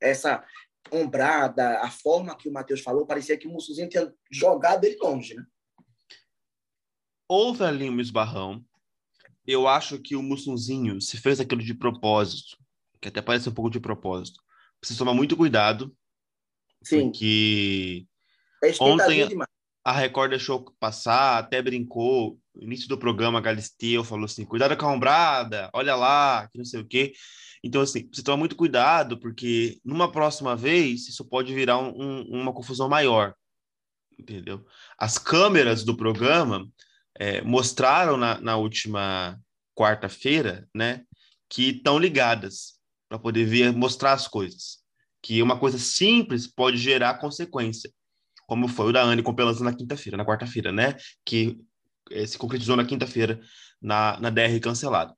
Essa 0.00 0.44
ombrada, 0.92 1.80
a 1.80 1.90
forma 1.90 2.36
que 2.36 2.48
o 2.48 2.52
Matheus 2.52 2.80
falou, 2.80 3.06
parecia 3.06 3.36
que 3.36 3.46
o 3.46 3.50
Mussuzinho 3.50 3.88
tinha 3.88 4.12
jogado 4.30 4.84
ele 4.84 4.96
longe, 4.96 5.34
né? 5.34 5.44
Houve 7.28 7.62
ali 7.62 7.88
um 7.88 8.00
esbarrão. 8.00 8.64
Eu 9.46 9.68
acho 9.68 9.98
que 9.98 10.16
o 10.16 10.22
Mussunzinho 10.22 11.00
se 11.00 11.16
fez 11.16 11.38
aquilo 11.40 11.62
de 11.62 11.74
propósito, 11.74 12.56
que 13.00 13.08
até 13.08 13.22
parece 13.22 13.48
um 13.48 13.54
pouco 13.54 13.70
de 13.70 13.80
propósito. 13.80 14.40
Precisa 14.80 14.98
tomar 14.98 15.14
muito 15.14 15.36
cuidado. 15.36 15.94
Sim. 16.82 17.04
Porque 17.04 18.06
é 18.62 18.72
ontem 18.80 19.28
a 19.84 19.92
Record 19.92 20.30
deixou 20.30 20.74
passar, 20.78 21.38
até 21.38 21.62
brincou. 21.62 22.38
No 22.54 22.64
início 22.64 22.88
do 22.88 22.98
programa, 22.98 23.38
a 23.38 23.42
Galisteu 23.42 24.04
falou 24.04 24.26
assim: 24.26 24.44
cuidado 24.44 24.76
com 24.76 24.86
a 24.86 24.92
ombrada, 24.92 25.70
olha 25.72 25.94
lá, 25.94 26.48
que 26.52 26.58
não 26.58 26.64
sei 26.64 26.80
o 26.80 26.86
quê. 26.86 27.12
Então, 27.64 27.80
assim, 27.80 28.06
precisa 28.06 28.24
tomar 28.24 28.36
muito 28.36 28.54
cuidado, 28.54 29.18
porque 29.18 29.80
numa 29.84 30.12
próxima 30.12 30.54
vez 30.54 31.08
isso 31.08 31.24
pode 31.24 31.54
virar 31.54 31.78
um, 31.78 31.94
um, 31.96 32.42
uma 32.42 32.52
confusão 32.52 32.88
maior. 32.88 33.34
Entendeu? 34.18 34.64
As 34.98 35.16
câmeras 35.16 35.84
do 35.84 35.96
programa 35.96 36.68
é, 37.18 37.42
mostraram 37.42 38.16
na, 38.16 38.40
na 38.40 38.56
última 38.56 39.38
quarta-feira, 39.74 40.68
né, 40.74 41.04
que 41.48 41.70
estão 41.70 41.98
ligadas 41.98 42.78
para 43.08 43.18
poder 43.18 43.44
ver, 43.44 43.72
mostrar 43.72 44.12
as 44.12 44.28
coisas. 44.28 44.78
Que 45.20 45.42
uma 45.42 45.58
coisa 45.58 45.78
simples 45.78 46.46
pode 46.46 46.78
gerar 46.78 47.18
consequência, 47.18 47.90
como 48.46 48.68
foi 48.68 48.90
o 48.90 48.92
da 48.92 49.02
Anne 49.02 49.22
com 49.22 49.34
Pelanza 49.34 49.64
na 49.64 49.74
quinta-feira, 49.74 50.16
na 50.16 50.24
quarta-feira, 50.24 50.70
né, 50.70 50.96
que 51.24 51.58
é, 52.10 52.24
se 52.24 52.38
concretizou 52.38 52.76
na 52.76 52.84
quinta-feira 52.84 53.40
na, 53.82 54.18
na 54.20 54.30
DR 54.30 54.58
cancelada. 54.60 55.12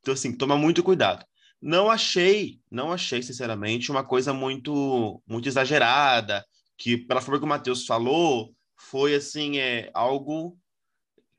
Então, 0.00 0.14
assim, 0.14 0.36
toma 0.36 0.56
muito 0.56 0.82
cuidado. 0.82 1.24
Não 1.60 1.90
achei, 1.90 2.58
não 2.70 2.92
achei, 2.92 3.22
sinceramente, 3.22 3.90
uma 3.90 4.02
coisa 4.04 4.32
muito, 4.32 5.22
muito 5.26 5.46
exagerada, 5.46 6.44
que, 6.78 6.96
pela 6.96 7.20
forma 7.20 7.38
que 7.38 7.44
o 7.44 7.48
Matheus 7.48 7.84
falou, 7.84 8.54
foi, 8.78 9.14
assim, 9.14 9.58
é, 9.58 9.90
algo 9.92 10.56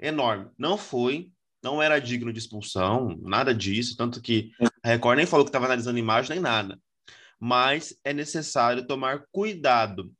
enorme. 0.01 0.49
Não 0.57 0.77
foi, 0.77 1.31
não 1.63 1.81
era 1.81 1.99
digno 1.99 2.33
de 2.33 2.39
expulsão, 2.39 3.17
nada 3.21 3.53
disso, 3.53 3.95
tanto 3.95 4.21
que 4.21 4.51
a 4.83 4.89
Record 4.89 5.17
nem 5.17 5.25
falou 5.25 5.45
que 5.45 5.49
estava 5.49 5.65
analisando 5.65 5.99
imagem 5.99 6.31
nem 6.31 6.39
nada. 6.39 6.79
Mas 7.39 7.95
é 8.03 8.13
necessário 8.13 8.85
tomar 8.85 9.23
cuidado, 9.31 10.11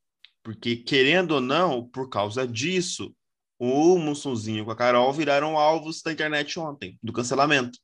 porque 0.44 0.76
querendo 0.76 1.32
ou 1.32 1.42
não, 1.42 1.88
por 1.88 2.10
causa 2.10 2.48
disso, 2.48 3.14
o 3.60 3.98
Mussunzinho 3.98 4.66
com 4.66 4.72
a 4.72 4.76
Carol 4.76 5.12
viraram 5.14 5.58
alvos 5.58 6.02
da 6.02 6.12
internet 6.12 6.60
ontem, 6.60 6.98
do 7.02 7.14
cancelamento. 7.14 7.78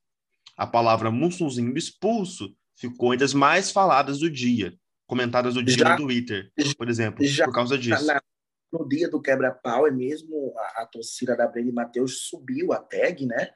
A 0.55 0.65
palavra 0.65 1.12
Mussunzinho 1.12 1.77
expulso 1.77 2.55
ficou 2.75 3.13
entre 3.13 3.25
as 3.25 3.33
mais 3.33 3.71
faladas 3.71 4.19
do 4.19 4.29
dia, 4.29 4.73
comentadas 5.05 5.53
do 5.53 5.63
dia 5.63 5.77
já, 5.77 5.89
no 5.91 6.05
Twitter, 6.05 6.51
por 6.75 6.89
exemplo, 6.89 7.23
já, 7.25 7.45
por 7.45 7.53
causa 7.53 7.77
disso. 7.77 8.05
Na, 8.07 8.21
no 8.71 8.88
dia 8.88 9.10
do 9.10 9.21
quebra-pau, 9.21 9.88
é 9.88 9.91
mesmo 9.91 10.53
a, 10.58 10.84
a 10.84 10.86
torcida 10.86 11.36
da 11.36 11.47
Brenda 11.47 11.71
Matheus 11.71 12.27
subiu 12.27 12.73
a 12.73 12.77
tag, 12.80 13.25
né? 13.25 13.49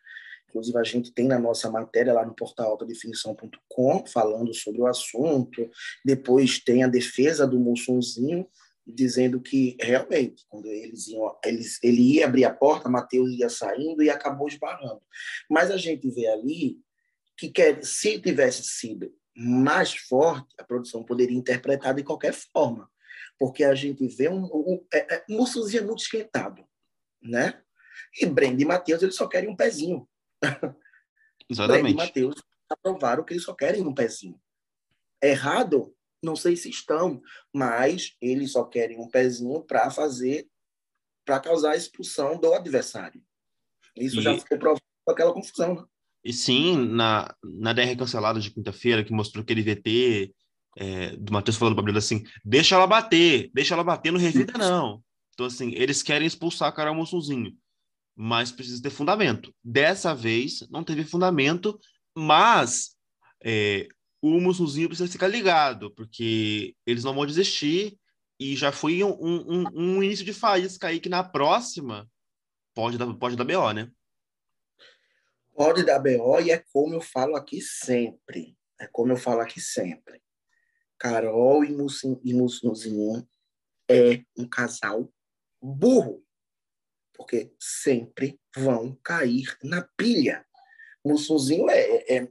Inclusive, 0.49 0.77
a 0.77 0.83
gente 0.83 1.13
tem 1.13 1.27
na 1.27 1.39
nossa 1.39 1.69
matéria 1.71 2.13
lá 2.13 2.25
no 2.25 2.35
portal 2.35 2.71
autodefinição.com 2.71 4.05
falando 4.05 4.53
sobre 4.53 4.81
o 4.81 4.87
assunto. 4.87 5.69
Depois 6.03 6.59
tem 6.59 6.83
a 6.83 6.89
defesa 6.89 7.47
do 7.47 7.57
Mussunzinho, 7.57 8.45
dizendo 8.85 9.39
que 9.39 9.77
realmente, 9.79 10.43
quando 10.49 10.65
eles 10.65 11.07
iam, 11.07 11.37
eles, 11.45 11.79
ele 11.81 12.15
ia 12.15 12.25
abrir 12.25 12.43
a 12.43 12.53
porta, 12.53 12.89
Mateus 12.89 13.31
ia 13.31 13.47
saindo 13.47 14.03
e 14.03 14.09
acabou 14.09 14.47
esbarrando. 14.47 15.01
Mas 15.49 15.71
a 15.71 15.77
gente 15.77 16.09
vê 16.09 16.27
ali 16.27 16.77
que 17.37 17.49
quer, 17.49 17.83
se 17.83 18.19
tivesse 18.19 18.63
sido 18.63 19.09
mais 19.35 19.93
forte, 19.95 20.53
a 20.59 20.63
produção 20.63 21.03
poderia 21.03 21.37
interpretar 21.37 21.95
de 21.95 22.03
qualquer 22.03 22.33
forma, 22.33 22.89
porque 23.41 23.63
a 23.63 23.73
gente 23.73 24.07
vê 24.07 24.29
um, 24.29 24.45
um, 24.45 24.85
é, 24.93 25.15
é, 25.15 25.25
um 25.27 25.37
Mussunzinho 25.37 25.87
muito 25.87 26.03
esquentado, 26.03 26.63
né? 27.19 27.59
E 28.21 28.23
Brenda 28.27 28.61
e 28.61 28.65
Matheus, 28.65 29.01
eles 29.01 29.15
só 29.15 29.27
querem 29.27 29.49
um 29.49 29.55
pezinho. 29.55 30.07
Exatamente. 31.49 31.81
Brenda 31.81 31.89
e 31.89 31.93
Matheus 31.95 32.35
aprovaram 32.69 33.23
que 33.23 33.33
eles 33.33 33.43
só 33.43 33.55
querem 33.55 33.81
um 33.81 33.95
pezinho. 33.95 34.39
Errado? 35.19 35.91
Não 36.23 36.35
sei 36.35 36.55
se 36.55 36.69
estão, 36.69 37.19
mas 37.51 38.15
eles 38.21 38.51
só 38.51 38.63
querem 38.63 38.99
um 38.99 39.09
pezinho 39.09 39.63
para 39.63 39.89
fazer, 39.89 40.47
para 41.25 41.39
causar 41.39 41.71
a 41.71 41.77
expulsão 41.77 42.39
do 42.39 42.53
adversário. 42.53 43.23
Isso 43.95 44.19
e... 44.19 44.21
já 44.21 44.37
ficou 44.37 44.59
provado 44.59 44.83
com 45.03 45.11
aquela 45.13 45.33
confusão, 45.33 45.73
né? 45.73 45.85
E 46.23 46.31
sim, 46.31 46.77
na, 46.77 47.35
na 47.43 47.73
DR 47.73 47.97
cancelada 47.97 48.39
de 48.39 48.51
quinta-feira, 48.51 49.03
que 49.03 49.11
mostrou 49.11 49.41
aquele 49.41 49.63
VT 49.63 50.31
é, 50.77 51.15
do 51.15 51.33
Matheus 51.33 51.57
falando 51.57 51.75
para 51.75 51.83
Brenda 51.83 51.99
assim: 51.99 52.23
deixa 52.43 52.75
ela 52.75 52.87
bater, 52.87 53.49
deixa 53.53 53.73
ela 53.73 53.83
bater, 53.83 54.11
não 54.11 54.19
revida, 54.19 54.53
não. 54.57 55.03
Então, 55.33 55.45
assim, 55.45 55.71
eles 55.75 56.03
querem 56.03 56.27
expulsar 56.27 56.69
a 56.69 56.71
Carol 56.71 56.95
Mossunzinho, 56.95 57.55
mas 58.15 58.51
precisa 58.51 58.81
ter 58.81 58.89
fundamento. 58.89 59.53
Dessa 59.63 60.13
vez, 60.13 60.67
não 60.69 60.83
teve 60.83 61.03
fundamento, 61.03 61.79
mas 62.15 62.95
é, 63.43 63.87
o 64.21 64.39
Mussuzinho 64.39 64.87
precisa 64.87 65.11
ficar 65.11 65.27
ligado, 65.27 65.91
porque 65.91 66.75
eles 66.85 67.03
não 67.03 67.13
vão 67.13 67.25
desistir 67.25 67.97
e 68.39 68.55
já 68.55 68.71
foi 68.71 69.03
um, 69.03 69.11
um, 69.19 69.65
um 69.73 70.03
início 70.03 70.25
de 70.25 70.33
faísca 70.33 70.87
aí 70.87 70.99
que 70.99 71.09
na 71.09 71.23
próxima 71.23 72.09
pode 72.73 72.97
dar, 72.97 73.11
pode 73.15 73.35
dar 73.35 73.43
BO, 73.43 73.71
né? 73.71 73.91
Pode 75.53 75.83
dar 75.83 75.99
BO 75.99 76.39
e 76.39 76.51
é 76.51 76.63
como 76.71 76.95
eu 76.95 77.01
falo 77.01 77.35
aqui 77.35 77.61
sempre. 77.61 78.57
É 78.79 78.87
como 78.87 79.11
eu 79.11 79.17
falo 79.17 79.41
aqui 79.41 79.59
sempre. 79.59 80.21
Carol 81.01 81.65
e 81.65 81.73
Mussuzinho 82.31 83.27
é 83.89 84.23
um 84.37 84.47
casal 84.47 85.11
burro, 85.59 86.23
porque 87.11 87.51
sempre 87.59 88.39
vão 88.55 88.95
cair 89.03 89.57
na 89.63 89.81
pilha. 89.97 90.45
Mussunzinho 91.03 91.67
é, 91.71 91.79
é, 91.79 92.17
é, 92.17 92.27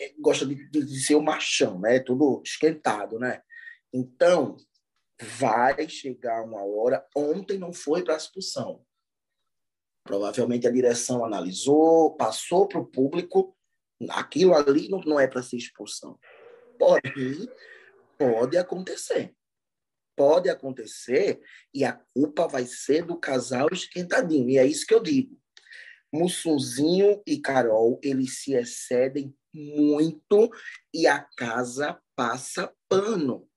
é, 0.00 0.14
gosta 0.18 0.44
de, 0.44 0.68
de, 0.70 1.00
ser 1.00 1.14
o 1.14 1.22
machão, 1.22 1.78
né? 1.78 2.00
Tudo 2.00 2.42
esquentado, 2.44 3.16
né? 3.16 3.42
Então, 3.92 4.56
vai 5.38 5.88
chegar 5.88 6.42
uma 6.42 6.64
hora. 6.64 7.06
Ontem 7.14 7.58
não 7.58 7.72
foi 7.72 8.02
para 8.02 8.14
a 8.14 8.16
expulsão. 8.16 8.84
Provavelmente 10.02 10.66
a 10.66 10.72
direção 10.72 11.24
analisou, 11.24 12.16
passou 12.16 12.66
para 12.66 12.80
o 12.80 12.86
público. 12.86 13.56
Aquilo 14.08 14.52
ali 14.52 14.88
não, 14.88 14.98
não 15.02 15.20
é 15.20 15.28
para 15.28 15.44
ser 15.44 15.58
expulsão. 15.58 16.18
Pode, 16.76 17.48
pode 18.20 18.58
acontecer. 18.58 19.34
Pode 20.14 20.50
acontecer 20.50 21.40
e 21.72 21.82
a 21.82 21.98
culpa 22.14 22.46
vai 22.46 22.66
ser 22.66 23.06
do 23.06 23.18
casal 23.18 23.68
esquentadinho. 23.72 24.50
E 24.50 24.58
é 24.58 24.66
isso 24.66 24.84
que 24.86 24.92
eu 24.92 25.02
digo 25.02 25.40
Mussunzinho 26.12 27.22
e 27.26 27.38
Carol, 27.38 27.98
eles 28.02 28.42
se 28.42 28.52
excedem 28.52 29.34
muito 29.54 30.50
e 30.92 31.06
a 31.06 31.20
casa 31.36 31.98
passa 32.16 32.72
pano. 32.88 33.48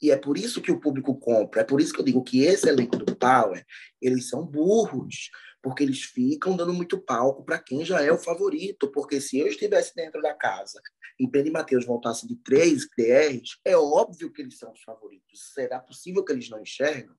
E 0.00 0.10
é 0.10 0.16
por 0.16 0.36
isso 0.36 0.60
que 0.60 0.70
o 0.70 0.78
público 0.78 1.18
compra. 1.18 1.62
É 1.62 1.64
por 1.64 1.80
isso 1.80 1.92
que 1.92 2.00
eu 2.00 2.04
digo 2.04 2.22
que 2.22 2.42
esse 2.42 2.68
elenco 2.68 2.98
do 2.98 3.16
Power, 3.16 3.64
eles 4.00 4.28
são 4.28 4.44
burros, 4.44 5.30
porque 5.66 5.82
eles 5.82 6.04
ficam 6.04 6.56
dando 6.56 6.72
muito 6.72 6.96
palco 6.96 7.44
para 7.44 7.58
quem 7.58 7.84
já 7.84 8.00
é 8.00 8.12
o 8.12 8.16
favorito. 8.16 8.88
Porque 8.92 9.20
se 9.20 9.36
eu 9.36 9.48
estivesse 9.48 9.92
dentro 9.96 10.22
da 10.22 10.32
casa 10.32 10.80
e 11.18 11.26
Pedro 11.26 11.48
e 11.48 11.52
Matheus 11.52 11.84
voltassem 11.84 12.28
de 12.28 12.36
três 12.36 12.86
DRs, 12.96 13.58
é 13.64 13.76
óbvio 13.76 14.32
que 14.32 14.42
eles 14.42 14.56
são 14.58 14.70
os 14.70 14.80
favoritos. 14.84 15.52
Será 15.52 15.80
possível 15.80 16.24
que 16.24 16.32
eles 16.32 16.48
não 16.48 16.62
enxergam? 16.62 17.16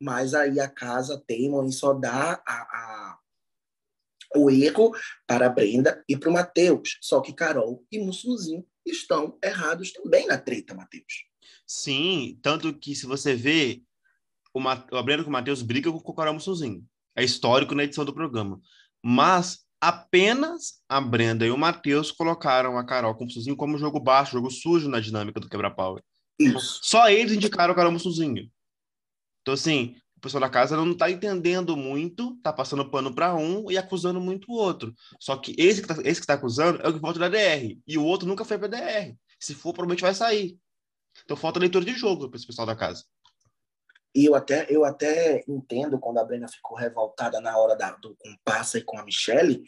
Mas 0.00 0.34
aí 0.34 0.58
a 0.58 0.68
casa 0.68 1.22
teima 1.24 1.64
em 1.64 1.70
só 1.70 1.94
dar 1.94 2.42
a, 2.44 2.62
a 2.62 3.18
o 4.34 4.50
erro 4.50 4.90
para 5.24 5.46
a 5.46 5.50
Brenda 5.50 6.04
e 6.08 6.16
para 6.16 6.30
o 6.30 6.32
Matheus. 6.32 6.98
Só 7.00 7.20
que 7.20 7.32
Carol 7.32 7.86
e 7.92 8.00
Mussunzinho 8.00 8.66
estão 8.84 9.38
errados 9.40 9.92
também 9.92 10.26
na 10.26 10.36
treta, 10.36 10.74
Matheus. 10.74 11.26
Sim, 11.64 12.40
tanto 12.42 12.76
que 12.76 12.96
se 12.96 13.06
você 13.06 13.36
vê, 13.36 13.84
o, 14.52 14.58
Ma... 14.58 14.74
Brenda 15.04 15.22
com 15.22 15.30
o 15.30 15.32
Matheus 15.32 15.62
briga 15.62 15.92
com 15.92 15.98
o 15.98 16.14
Carol 16.14 16.34
Mussunzinho. 16.34 16.84
É 17.16 17.22
histórico 17.22 17.74
na 17.74 17.84
edição 17.84 18.04
do 18.04 18.14
programa. 18.14 18.60
Mas 19.02 19.60
apenas 19.80 20.80
a 20.88 21.00
Brenda 21.00 21.46
e 21.46 21.50
o 21.50 21.58
Matheus 21.58 22.10
colocaram 22.10 22.78
a 22.78 22.84
Carol 22.84 23.14
com 23.14 23.24
o 23.24 23.26
Mussunzinho 23.26 23.56
como 23.56 23.78
jogo 23.78 24.00
baixo, 24.00 24.32
jogo 24.32 24.50
sujo 24.50 24.88
na 24.88 25.00
dinâmica 25.00 25.40
do 25.40 25.48
quebra-pau. 25.48 26.00
Só 26.58 27.08
eles 27.08 27.32
indicaram 27.32 27.72
o 27.72 27.76
Carol 27.76 27.92
Mussunzinho. 27.92 28.50
Então, 29.42 29.54
assim, 29.54 29.94
pessoal 30.24 30.40
da 30.40 30.48
casa 30.48 30.76
não 30.76 30.92
está 30.92 31.10
entendendo 31.10 31.76
muito, 31.76 32.34
está 32.36 32.52
passando 32.52 32.90
pano 32.90 33.14
para 33.14 33.34
um 33.34 33.70
e 33.70 33.76
acusando 33.76 34.20
muito 34.20 34.50
o 34.50 34.54
outro. 34.54 34.94
Só 35.20 35.36
que 35.36 35.54
esse 35.58 35.82
que 35.82 35.92
está 35.92 36.26
tá 36.26 36.34
acusando 36.34 36.80
é 36.82 36.88
o 36.88 36.94
que 36.94 36.98
volta 36.98 37.20
da 37.20 37.28
DR. 37.28 37.78
E 37.86 37.98
o 37.98 38.04
outro 38.04 38.26
nunca 38.26 38.44
foi 38.44 38.58
para 38.58 38.68
DR. 38.68 39.14
Se 39.38 39.54
for, 39.54 39.74
provavelmente 39.74 40.00
vai 40.00 40.14
sair. 40.14 40.58
Então 41.24 41.36
falta 41.36 41.60
leitura 41.60 41.84
de 41.84 41.92
jogo 41.92 42.28
para 42.28 42.36
esse 42.36 42.46
pessoal 42.46 42.66
da 42.66 42.74
casa. 42.74 43.04
E 44.14 44.26
eu 44.26 44.34
até, 44.34 44.66
eu 44.68 44.84
até 44.84 45.42
entendo 45.48 45.98
quando 45.98 46.18
a 46.18 46.24
Brena 46.24 46.46
ficou 46.48 46.76
revoltada 46.76 47.40
na 47.40 47.56
hora 47.58 47.74
da, 47.74 47.90
do 47.96 48.16
compassa 48.16 48.78
e 48.78 48.82
com 48.82 48.98
a 48.98 49.04
Michelle, 49.04 49.62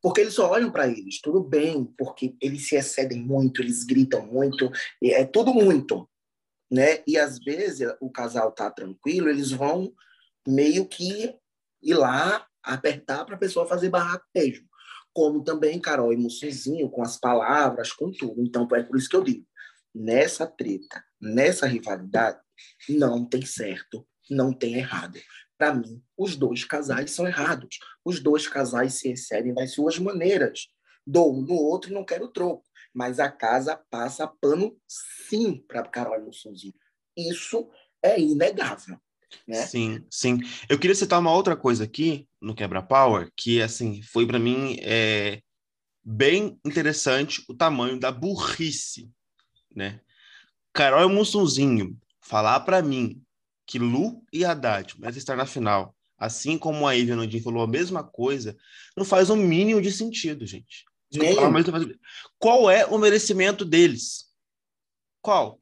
porque 0.00 0.20
eles 0.20 0.34
só 0.34 0.50
olham 0.50 0.70
para 0.70 0.86
eles, 0.86 1.20
tudo 1.20 1.42
bem, 1.42 1.84
porque 1.98 2.36
eles 2.40 2.68
se 2.68 2.76
excedem 2.76 3.20
muito, 3.20 3.60
eles 3.60 3.84
gritam 3.84 4.24
muito, 4.26 4.70
é 5.02 5.24
tudo 5.24 5.52
muito 5.52 6.08
né? 6.70 7.02
E 7.06 7.16
às 7.16 7.38
vezes 7.38 7.88
o 8.00 8.10
casal 8.10 8.52
tá 8.52 8.70
tranquilo, 8.70 9.28
eles 9.28 9.50
vão 9.50 9.92
meio 10.46 10.86
que 10.86 11.34
ir 11.82 11.94
lá 11.94 12.46
apertar 12.62 13.24
para 13.24 13.36
a 13.36 13.38
pessoa 13.38 13.66
fazer 13.66 13.88
barraco 13.88 14.26
mesmo. 14.34 14.66
Como 15.12 15.42
também 15.42 15.80
Carol 15.80 16.12
e 16.12 16.16
Mussuzinho, 16.16 16.90
com 16.90 17.02
as 17.02 17.18
palavras, 17.18 17.92
com 17.92 18.10
tudo. 18.10 18.42
Então, 18.42 18.68
é 18.74 18.82
por 18.82 18.96
isso 18.96 19.08
que 19.08 19.16
eu 19.16 19.24
digo, 19.24 19.46
nessa 19.94 20.46
treta, 20.46 21.02
nessa 21.20 21.66
rivalidade, 21.66 22.38
não 22.88 23.24
tem 23.24 23.44
certo, 23.44 24.06
não 24.30 24.52
tem 24.52 24.74
errado. 24.74 25.18
Para 25.56 25.74
mim, 25.74 26.02
os 26.16 26.36
dois 26.36 26.64
casais 26.64 27.10
são 27.10 27.26
errados. 27.26 27.78
Os 28.04 28.20
dois 28.20 28.46
casais 28.46 28.94
se 28.94 29.10
excedem 29.10 29.54
das 29.54 29.72
suas 29.72 29.98
maneiras. 29.98 30.68
Dou 31.06 31.36
um 31.36 31.42
no 31.42 31.54
outro 31.54 31.90
e 31.90 31.94
não 31.94 32.04
quero 32.04 32.28
troco 32.28 32.68
mas 32.98 33.20
a 33.20 33.30
casa 33.30 33.80
passa 33.90 34.26
pano 34.26 34.76
sim 34.88 35.62
para 35.68 35.84
Carol 35.84 36.20
Mussunzinho. 36.24 36.74
Isso 37.16 37.70
é 38.02 38.20
inegável. 38.20 38.98
Né? 39.46 39.66
Sim, 39.66 40.04
sim. 40.10 40.40
Eu 40.68 40.78
queria 40.78 40.96
citar 40.96 41.20
uma 41.20 41.32
outra 41.32 41.56
coisa 41.56 41.84
aqui 41.84 42.28
no 42.40 42.56
Quebra 42.56 42.82
Power, 42.82 43.30
que 43.36 43.62
assim 43.62 44.02
foi 44.02 44.26
para 44.26 44.38
mim 44.38 44.78
é, 44.80 45.40
bem 46.02 46.58
interessante 46.64 47.44
o 47.48 47.54
tamanho 47.54 48.00
da 48.00 48.10
burrice, 48.10 49.08
né? 49.74 50.00
Carol 50.72 51.08
Mussunzinho 51.08 51.96
falar 52.28 52.60
para 52.60 52.82
mim 52.82 53.22
que 53.66 53.78
Lu 53.78 54.22
e 54.30 54.44
Haddad 54.44 54.94
mas 54.98 55.16
estar 55.16 55.34
na 55.36 55.46
final, 55.46 55.96
assim 56.18 56.58
como 56.58 56.86
a 56.86 56.92
Ivy 56.92 57.14
Nodin 57.14 57.40
falou 57.40 57.62
a 57.62 57.66
mesma 57.66 58.04
coisa, 58.04 58.56
não 58.94 59.04
faz 59.04 59.30
o 59.30 59.34
um 59.34 59.36
mínimo 59.36 59.80
de 59.80 59.90
sentido, 59.90 60.46
gente. 60.46 60.84
Qual 62.38 62.70
é 62.70 62.84
o 62.84 62.98
merecimento 62.98 63.64
deles? 63.64 64.26
Qual? 65.22 65.58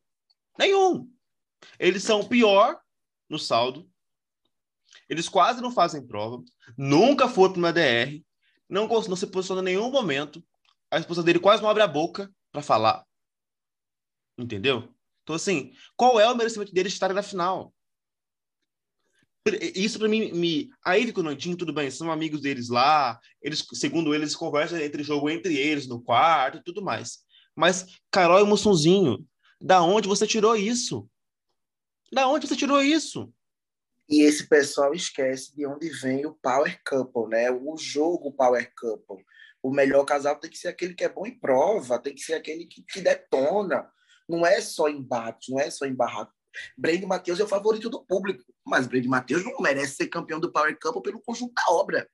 Nenhum. 0.59 1.09
Eles 1.79 2.03
são 2.03 2.27
pior 2.27 2.81
no 3.29 3.39
saldo. 3.39 3.89
Eles 5.09 5.29
quase 5.29 5.61
não 5.61 5.71
fazem 5.71 6.05
prova. 6.05 6.43
Nunca 6.77 7.29
foram 7.29 7.53
para 7.53 7.59
uma 7.61 7.73
DR. 7.73 8.25
Não, 8.69 8.89
não 8.89 9.17
se 9.17 9.27
posiciona 9.29 9.61
em 9.63 9.77
nenhum 9.77 9.91
momento. 9.91 10.45
A 10.91 10.99
esposa 10.99 11.23
dele 11.23 11.39
quase 11.39 11.63
não 11.63 11.71
abre 11.71 11.85
a 11.85 11.89
boca 11.89 12.29
para 12.51 12.63
falar. 12.63 13.07
Entendeu? 14.37 14.96
Então, 15.27 15.35
assim, 15.35 15.73
qual 15.97 16.21
é 16.21 16.31
o 16.31 16.37
merecimento 16.37 16.73
deles 16.73 16.93
de 16.93 16.97
estarem 16.97 17.17
na 17.17 17.23
final? 17.23 17.75
Isso 19.75 19.99
para 19.99 20.07
mim, 20.09 20.31
me... 20.31 20.71
a 20.85 20.95
Ivy 20.95 21.13
com 21.13 21.21
o 21.21 21.57
tudo 21.57 21.73
bem, 21.73 21.91
são 21.91 22.13
amigos 22.13 22.41
deles 22.41 22.69
lá, 22.69 23.19
eles, 23.43 23.67
segundo 23.75 24.15
eles, 24.15 24.37
conversam 24.37 24.79
entre 24.79 25.03
jogo 25.03 25.29
entre 25.29 25.57
eles, 25.57 25.89
no 25.89 26.01
quarto 26.01 26.59
e 26.59 26.63
tudo 26.63 26.81
mais. 26.81 27.25
Mas, 27.57 27.87
Carol 28.09 28.41
e 28.41 28.45
Mussunzinho, 28.45 29.27
da 29.61 29.83
onde 29.83 30.07
você 30.07 30.29
tirou 30.29 30.55
isso? 30.55 31.11
Da 32.13 32.29
onde 32.29 32.47
você 32.47 32.55
tirou 32.55 32.81
isso? 32.81 33.33
E 34.09 34.23
esse 34.23 34.49
pessoal 34.49 34.95
esquece 34.95 35.57
de 35.57 35.67
onde 35.67 35.89
vem 35.89 36.25
o 36.25 36.35
Power 36.35 36.81
Couple, 36.89 37.29
né? 37.29 37.51
O 37.51 37.77
jogo 37.77 38.33
Power 38.33 38.73
Couple. 38.77 39.25
O 39.61 39.73
melhor 39.73 40.05
casal 40.05 40.39
tem 40.39 40.49
que 40.49 40.59
ser 40.59 40.69
aquele 40.69 40.95
que 40.95 41.03
é 41.03 41.09
bom 41.09 41.27
em 41.27 41.37
prova, 41.37 41.99
tem 41.99 42.15
que 42.15 42.23
ser 42.23 42.35
aquele 42.35 42.67
que, 42.67 42.85
que 42.85 43.01
detona. 43.01 43.91
Não 44.29 44.47
é 44.47 44.61
só 44.61 44.89
embate, 44.89 45.53
não 45.53 45.61
é 45.61 45.71
só 45.71 45.87
embarrar. 45.87 46.31
Brady 46.77 47.07
Matheus 47.07 47.39
é 47.41 47.45
o 47.45 47.49
favorito 47.49 47.91
do 47.91 48.05
público, 48.05 48.45
mas 48.65 48.87
Brady 48.87 49.09
Matheus 49.09 49.45
não 49.45 49.59
merece 49.61 49.97
ser 49.97 50.09
campeão 50.09 50.41
do 50.41 50.51
Power 50.51 50.77
Cup 50.81 51.03
pelo 51.03 51.21
conjunto 51.21 51.53
da 51.55 51.75
obra. 51.75 52.09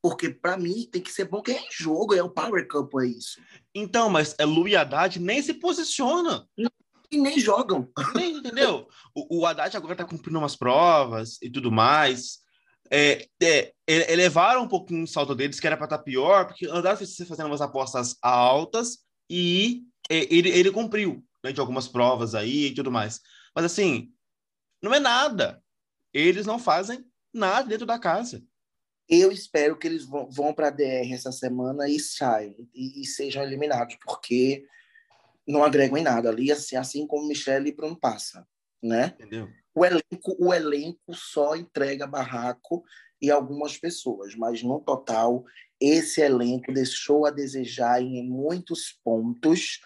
Porque, 0.00 0.30
para 0.30 0.56
mim, 0.56 0.88
tem 0.90 1.02
que 1.02 1.12
ser 1.12 1.24
bom 1.24 1.42
quem 1.42 1.56
é 1.56 1.60
em 1.60 1.70
jogo, 1.70 2.14
é 2.14 2.22
o 2.22 2.30
Power 2.30 2.66
Cup, 2.68 2.92
é 3.00 3.06
isso. 3.06 3.40
Então, 3.74 4.08
mas 4.08 4.34
é 4.38 4.44
Lu 4.44 4.68
e 4.68 4.76
Haddad 4.76 5.18
nem 5.18 5.42
se 5.42 5.54
posiciona. 5.54 6.46
E 7.10 7.18
nem 7.18 7.38
jogam. 7.40 7.90
Nem, 8.14 8.36
entendeu? 8.36 8.86
O, 9.14 9.40
o 9.40 9.46
Haddad 9.46 9.76
agora 9.76 9.96
tá 9.96 10.04
cumprindo 10.04 10.38
umas 10.38 10.54
provas 10.54 11.38
e 11.42 11.50
tudo 11.50 11.72
mais. 11.72 12.38
É, 12.90 13.26
é, 13.42 13.72
elevaram 13.86 14.62
um 14.62 14.68
pouquinho 14.68 15.04
o 15.04 15.08
salto 15.08 15.34
deles, 15.34 15.58
que 15.58 15.66
era 15.66 15.76
para 15.76 15.86
estar 15.86 15.98
tá 15.98 16.04
pior, 16.04 16.46
porque 16.46 16.66
andaram 16.66 16.96
fazendo 16.96 17.46
umas 17.46 17.60
apostas 17.60 18.16
altas 18.22 18.98
e 19.28 19.82
é, 20.08 20.32
ele, 20.32 20.48
ele 20.48 20.70
cumpriu 20.70 21.22
né, 21.42 21.52
de 21.52 21.60
algumas 21.60 21.88
provas 21.88 22.34
aí 22.34 22.66
e 22.66 22.74
tudo 22.74 22.90
mais. 22.90 23.20
Mas 23.54 23.64
assim, 23.64 24.12
não 24.82 24.94
é 24.94 25.00
nada. 25.00 25.62
Eles 26.12 26.46
não 26.46 26.58
fazem 26.58 27.04
nada 27.32 27.68
dentro 27.68 27.86
da 27.86 27.98
casa. 27.98 28.42
Eu 29.08 29.32
espero 29.32 29.78
que 29.78 29.86
eles 29.86 30.04
vão, 30.04 30.28
vão 30.30 30.52
para 30.52 30.68
a 30.68 30.70
DR 30.70 31.12
essa 31.12 31.32
semana 31.32 31.88
e 31.88 31.98
saiam 31.98 32.54
e, 32.74 33.02
e, 33.02 33.06
sejam 33.06 33.42
eliminados, 33.42 33.96
porque 34.04 34.66
não 35.46 35.64
agregam 35.64 35.96
em 35.96 36.02
nada 36.02 36.28
ali, 36.28 36.52
assim, 36.52 36.76
assim 36.76 37.06
como 37.06 37.26
Michelle 37.26 37.68
e 37.70 37.74
Bruno 37.74 37.98
passa, 37.98 38.46
né? 38.82 39.14
Entendeu? 39.14 39.48
O 39.74 39.84
elenco, 39.84 40.36
o 40.38 40.52
elenco 40.52 41.14
só 41.14 41.56
entrega 41.56 42.06
barraco 42.06 42.84
e 43.20 43.30
algumas 43.30 43.78
pessoas, 43.78 44.34
mas 44.34 44.62
no 44.62 44.80
total 44.80 45.44
esse 45.80 46.20
elenco 46.20 46.72
deixou 46.72 47.24
a 47.24 47.30
desejar 47.30 48.02
em 48.02 48.28
muitos 48.28 48.98
pontos 49.02 49.80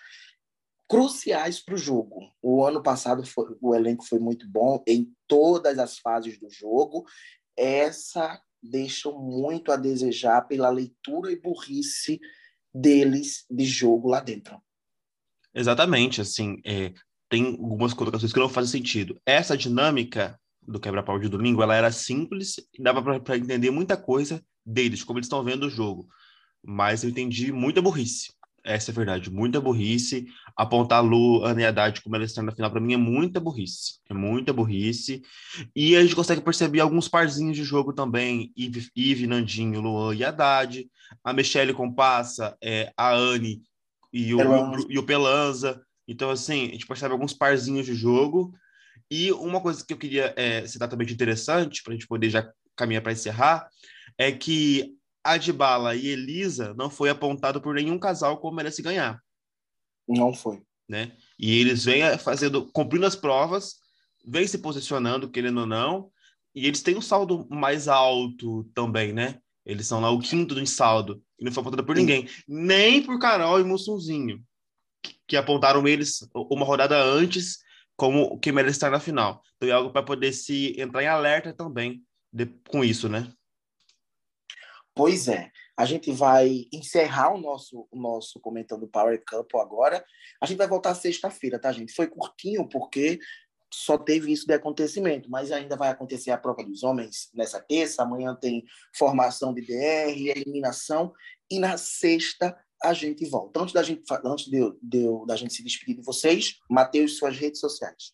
cruciais 0.92 1.59
para 1.59 1.74
o 1.74 1.78
jogo. 1.78 2.31
O 2.42 2.62
ano 2.62 2.83
passado 2.83 3.24
foi, 3.24 3.57
o 3.62 3.74
elenco 3.74 4.05
foi 4.05 4.18
muito 4.18 4.46
bom 4.46 4.85
em 4.87 5.11
todas 5.26 5.78
as 5.78 5.98
fases 5.98 6.38
do 6.38 6.50
jogo. 6.50 7.07
Essa 7.57 8.38
deixam 8.62 9.18
muito 9.18 9.72
a 9.72 9.76
desejar 9.76 10.42
pela 10.42 10.68
leitura 10.68 11.33
e 11.33 11.40
burrice 11.40 12.20
deles 12.74 13.46
de 13.50 13.64
jogo 13.64 14.07
lá 14.09 14.20
dentro. 14.20 14.61
Exatamente, 15.55 16.20
assim, 16.20 16.61
é, 16.62 16.92
tem 17.28 17.46
algumas 17.46 17.94
colocações 17.94 18.31
que 18.31 18.38
não 18.38 18.48
fazem 18.48 18.81
sentido. 18.81 19.18
Essa 19.24 19.57
dinâmica 19.57 20.38
do 20.61 20.78
quebra-pau 20.78 21.18
de 21.18 21.28
domingo, 21.28 21.62
ela 21.62 21.74
era 21.74 21.90
simples 21.90 22.59
e 22.72 22.83
dava 22.83 23.18
para 23.20 23.38
entender 23.38 23.70
muita 23.70 23.96
coisa 23.96 24.44
deles, 24.64 25.02
como 25.02 25.18
eles 25.18 25.26
estão 25.26 25.42
vendo 25.42 25.66
o 25.66 25.70
jogo. 25.70 26.07
Mas 26.62 27.02
eu 27.02 27.09
entendi 27.09 27.50
muita 27.50 27.81
burrice. 27.81 28.33
Essa 28.64 28.90
é 28.90 28.92
a 28.92 28.94
verdade, 28.94 29.31
muita 29.31 29.61
burrice. 29.61 30.27
Apontar 30.57 30.98
a 30.98 31.01
Lu, 31.01 31.44
Ana 31.44 31.62
e 31.62 31.64
Haddad 31.64 32.01
como 32.01 32.14
ela 32.14 32.25
está 32.25 32.42
na 32.42 32.53
final, 32.53 32.70
para 32.70 32.81
mim, 32.81 32.94
é 32.94 32.96
muita 32.96 33.40
burrice. 33.40 34.01
É 34.09 34.14
muita 34.14 34.53
burrice. 34.53 35.22
E 35.75 35.96
a 35.96 36.03
gente 36.03 36.14
consegue 36.14 36.40
perceber 36.40 36.81
alguns 36.81 37.09
parzinhos 37.09 37.57
de 37.57 37.64
jogo 37.64 37.92
também: 37.92 38.53
Ive, 38.57 38.88
Ive 38.94 39.27
Nandinho, 39.27 39.81
Luan 39.81 40.14
e 40.14 40.25
Haddad. 40.25 40.88
A 41.22 41.33
Michelle 41.33 41.75
Compassa, 41.75 42.57
é, 42.62 42.92
a 42.96 43.12
Anne 43.12 43.62
e 44.12 44.35
o, 44.35 44.38
Pelanza. 44.38 44.87
e 44.88 44.98
o 44.98 45.03
Pelanza. 45.03 45.83
Então, 46.07 46.31
assim, 46.31 46.68
a 46.68 46.72
gente 46.72 46.87
percebe 46.87 47.12
alguns 47.12 47.33
parzinhos 47.33 47.87
de 47.87 47.94
jogo. 47.94 48.55
E 49.11 49.33
uma 49.33 49.61
coisa 49.61 49.85
que 49.85 49.92
eu 49.92 49.98
queria 49.98 50.33
é, 50.37 50.66
citar 50.66 50.88
também 50.88 51.07
de 51.07 51.14
interessante, 51.14 51.83
para 51.83 51.92
a 51.92 51.96
gente 51.96 52.07
poder 52.07 52.31
já 52.31 52.51
caminhar 52.77 53.03
para 53.03 53.12
encerrar, 53.12 53.68
é 54.16 54.33
que 54.33 54.96
Adbala 55.24 55.94
e 55.94 56.08
Elisa 56.08 56.74
não 56.74 56.90
foi 56.90 57.11
apontado 57.11 57.61
por 57.61 57.74
nenhum 57.74 57.98
casal 57.98 58.38
como 58.38 58.56
merece 58.56 58.82
ganhar. 58.82 59.22
Não 60.08 60.32
foi. 60.35 60.62
Né? 60.88 61.12
E 61.38 61.61
eles 61.61 61.85
vêm 61.85 62.18
fazendo, 62.18 62.70
cumprindo 62.72 63.06
as 63.06 63.16
provas, 63.16 63.76
vêm 64.26 64.46
se 64.46 64.58
posicionando, 64.58 65.30
querendo 65.30 65.61
ou 65.61 65.66
não, 65.66 66.11
e 66.54 66.66
eles 66.66 66.82
têm 66.82 66.96
um 66.96 67.02
saldo 67.02 67.46
mais 67.48 67.88
alto 67.88 68.64
também, 68.74 69.12
né? 69.12 69.38
Eles 69.64 69.87
são 69.87 70.00
lá 70.00 70.11
o 70.11 70.18
quinto 70.18 70.54
do 70.54 70.66
saldo, 70.66 71.22
e 71.38 71.44
não 71.44 71.52
foi 71.52 71.61
apontado 71.62 71.85
por 71.85 71.94
ninguém, 71.94 72.28
nem 72.46 73.02
por 73.02 73.18
Carol 73.18 73.61
e 73.61 73.64
Mussunzinho, 73.64 74.42
que 75.26 75.37
apontaram 75.37 75.87
eles 75.87 76.28
uma 76.35 76.66
rodada 76.66 77.00
antes 77.00 77.58
como 77.96 78.38
quem 78.40 78.52
merece 78.52 78.76
estar 78.76 78.90
na 78.90 79.00
final. 79.00 79.42
Então 79.56 79.68
é 79.68 79.72
algo 79.72 79.90
para 79.90 80.02
poder 80.02 80.32
se 80.32 80.78
entrar 80.78 81.02
em 81.02 81.06
alerta 81.06 81.52
também 81.52 82.02
de, 82.32 82.46
com 82.68 82.85
isso, 82.85 83.08
né? 83.08 83.32
Pois 84.94 85.28
é. 85.28 85.50
A 85.76 85.87
gente 85.87 86.12
vai 86.12 86.66
encerrar 86.72 87.35
o 87.35 87.40
nosso, 87.40 87.88
o 87.90 87.98
nosso 87.98 88.38
comentando 88.40 88.87
Power 88.87 89.22
Cup 89.26 89.55
agora. 89.57 90.05
A 90.40 90.46
gente 90.46 90.59
vai 90.59 90.68
voltar 90.68 90.94
sexta-feira, 90.94 91.59
tá, 91.59 91.72
gente? 91.72 91.94
Foi 91.94 92.07
curtinho 92.07 92.68
porque 92.68 93.18
só 93.72 93.96
teve 93.96 94.31
isso 94.31 94.46
de 94.46 94.52
acontecimento, 94.52 95.31
mas 95.31 95.50
ainda 95.50 95.76
vai 95.76 95.88
acontecer 95.88 96.31
a 96.31 96.37
prova 96.37 96.62
dos 96.62 96.83
homens 96.83 97.31
nessa 97.33 97.59
terça. 97.59 98.02
Amanhã 98.02 98.37
tem 98.38 98.64
formação 98.94 99.55
de 99.55 99.62
DR, 99.62 100.28
eliminação. 100.37 101.12
E 101.50 101.59
na 101.59 101.78
sexta 101.78 102.55
a 102.83 102.92
gente 102.92 103.24
volta. 103.24 103.61
Antes 103.61 103.72
da 103.72 103.83
gente, 103.83 104.02
antes 104.24 104.50
de, 104.50 104.61
de, 104.83 105.07
da 105.26 105.37
gente 105.37 105.55
se 105.55 105.62
despedir 105.62 105.96
de 105.96 106.02
vocês, 106.02 106.59
Matheus, 106.68 107.16
suas 107.16 107.37
redes 107.37 107.61
sociais. 107.61 108.12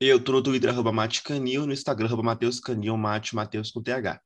Eu 0.00 0.22
tô 0.22 0.32
no 0.32 0.42
Twitter, 0.42 0.70
arroba 0.70 0.92
Canil, 1.24 1.64
no 1.66 1.72
Instagram, 1.72 2.06
arroba 2.06 2.24
Matheus 2.24 2.58
Canil, 2.58 2.96
Mate, 2.96 3.36
Matheus 3.36 3.70
com 3.70 3.80
TH. 3.80 4.20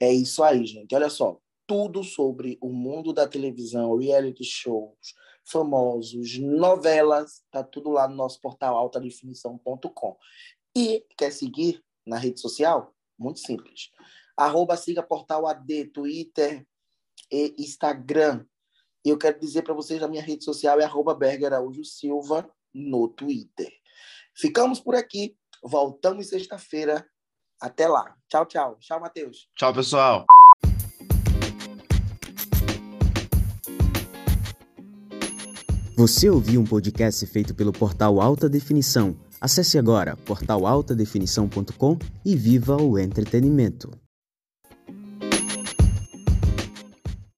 É 0.00 0.12
isso 0.12 0.42
aí, 0.42 0.64
gente. 0.66 0.94
Olha 0.94 1.10
só, 1.10 1.40
tudo 1.66 2.02
sobre 2.02 2.58
o 2.60 2.72
mundo 2.72 3.12
da 3.12 3.28
televisão, 3.28 3.96
reality 3.96 4.44
shows, 4.44 5.14
famosos, 5.44 6.38
novelas, 6.38 7.42
tá 7.50 7.62
tudo 7.62 7.90
lá 7.90 8.08
no 8.08 8.16
nosso 8.16 8.40
portal 8.40 8.76
altadefinição.com. 8.76 10.16
E 10.76 11.04
quer 11.16 11.32
seguir 11.32 11.82
na 12.06 12.16
rede 12.16 12.40
social? 12.40 12.94
Muito 13.18 13.40
simples. 13.40 13.90
Arroba 14.36 14.76
siga 14.76 15.02
portal 15.02 15.46
AD, 15.46 15.86
Twitter 15.86 16.66
e 17.30 17.54
Instagram. 17.58 18.46
Eu 19.04 19.18
quero 19.18 19.38
dizer 19.40 19.62
para 19.62 19.74
vocês, 19.74 20.02
a 20.02 20.08
minha 20.08 20.22
rede 20.22 20.44
social 20.44 20.78
é 20.80 20.84
arroba 20.84 21.14
Berger 21.14 21.52
Araújo 21.52 21.84
Silva 21.84 22.48
no 22.72 23.08
Twitter. 23.08 23.72
Ficamos 24.36 24.80
por 24.80 24.94
aqui. 24.94 25.36
Voltamos 25.62 26.28
sexta-feira 26.28 27.04
até 27.60 27.88
lá. 27.88 28.14
Tchau, 28.28 28.46
tchau. 28.46 28.76
Tchau, 28.80 29.00
Matheus. 29.00 29.48
Tchau, 29.56 29.72
pessoal. 29.72 30.26
Você 35.96 36.30
ouviu 36.30 36.60
um 36.60 36.64
podcast 36.64 37.26
feito 37.26 37.54
pelo 37.54 37.72
portal 37.72 38.20
Alta 38.20 38.48
Definição. 38.48 39.16
Acesse 39.40 39.78
agora 39.78 40.16
portalaltadefinição.com 40.16 41.98
e 42.24 42.36
viva 42.36 42.76
o 42.76 42.98
entretenimento. 42.98 43.90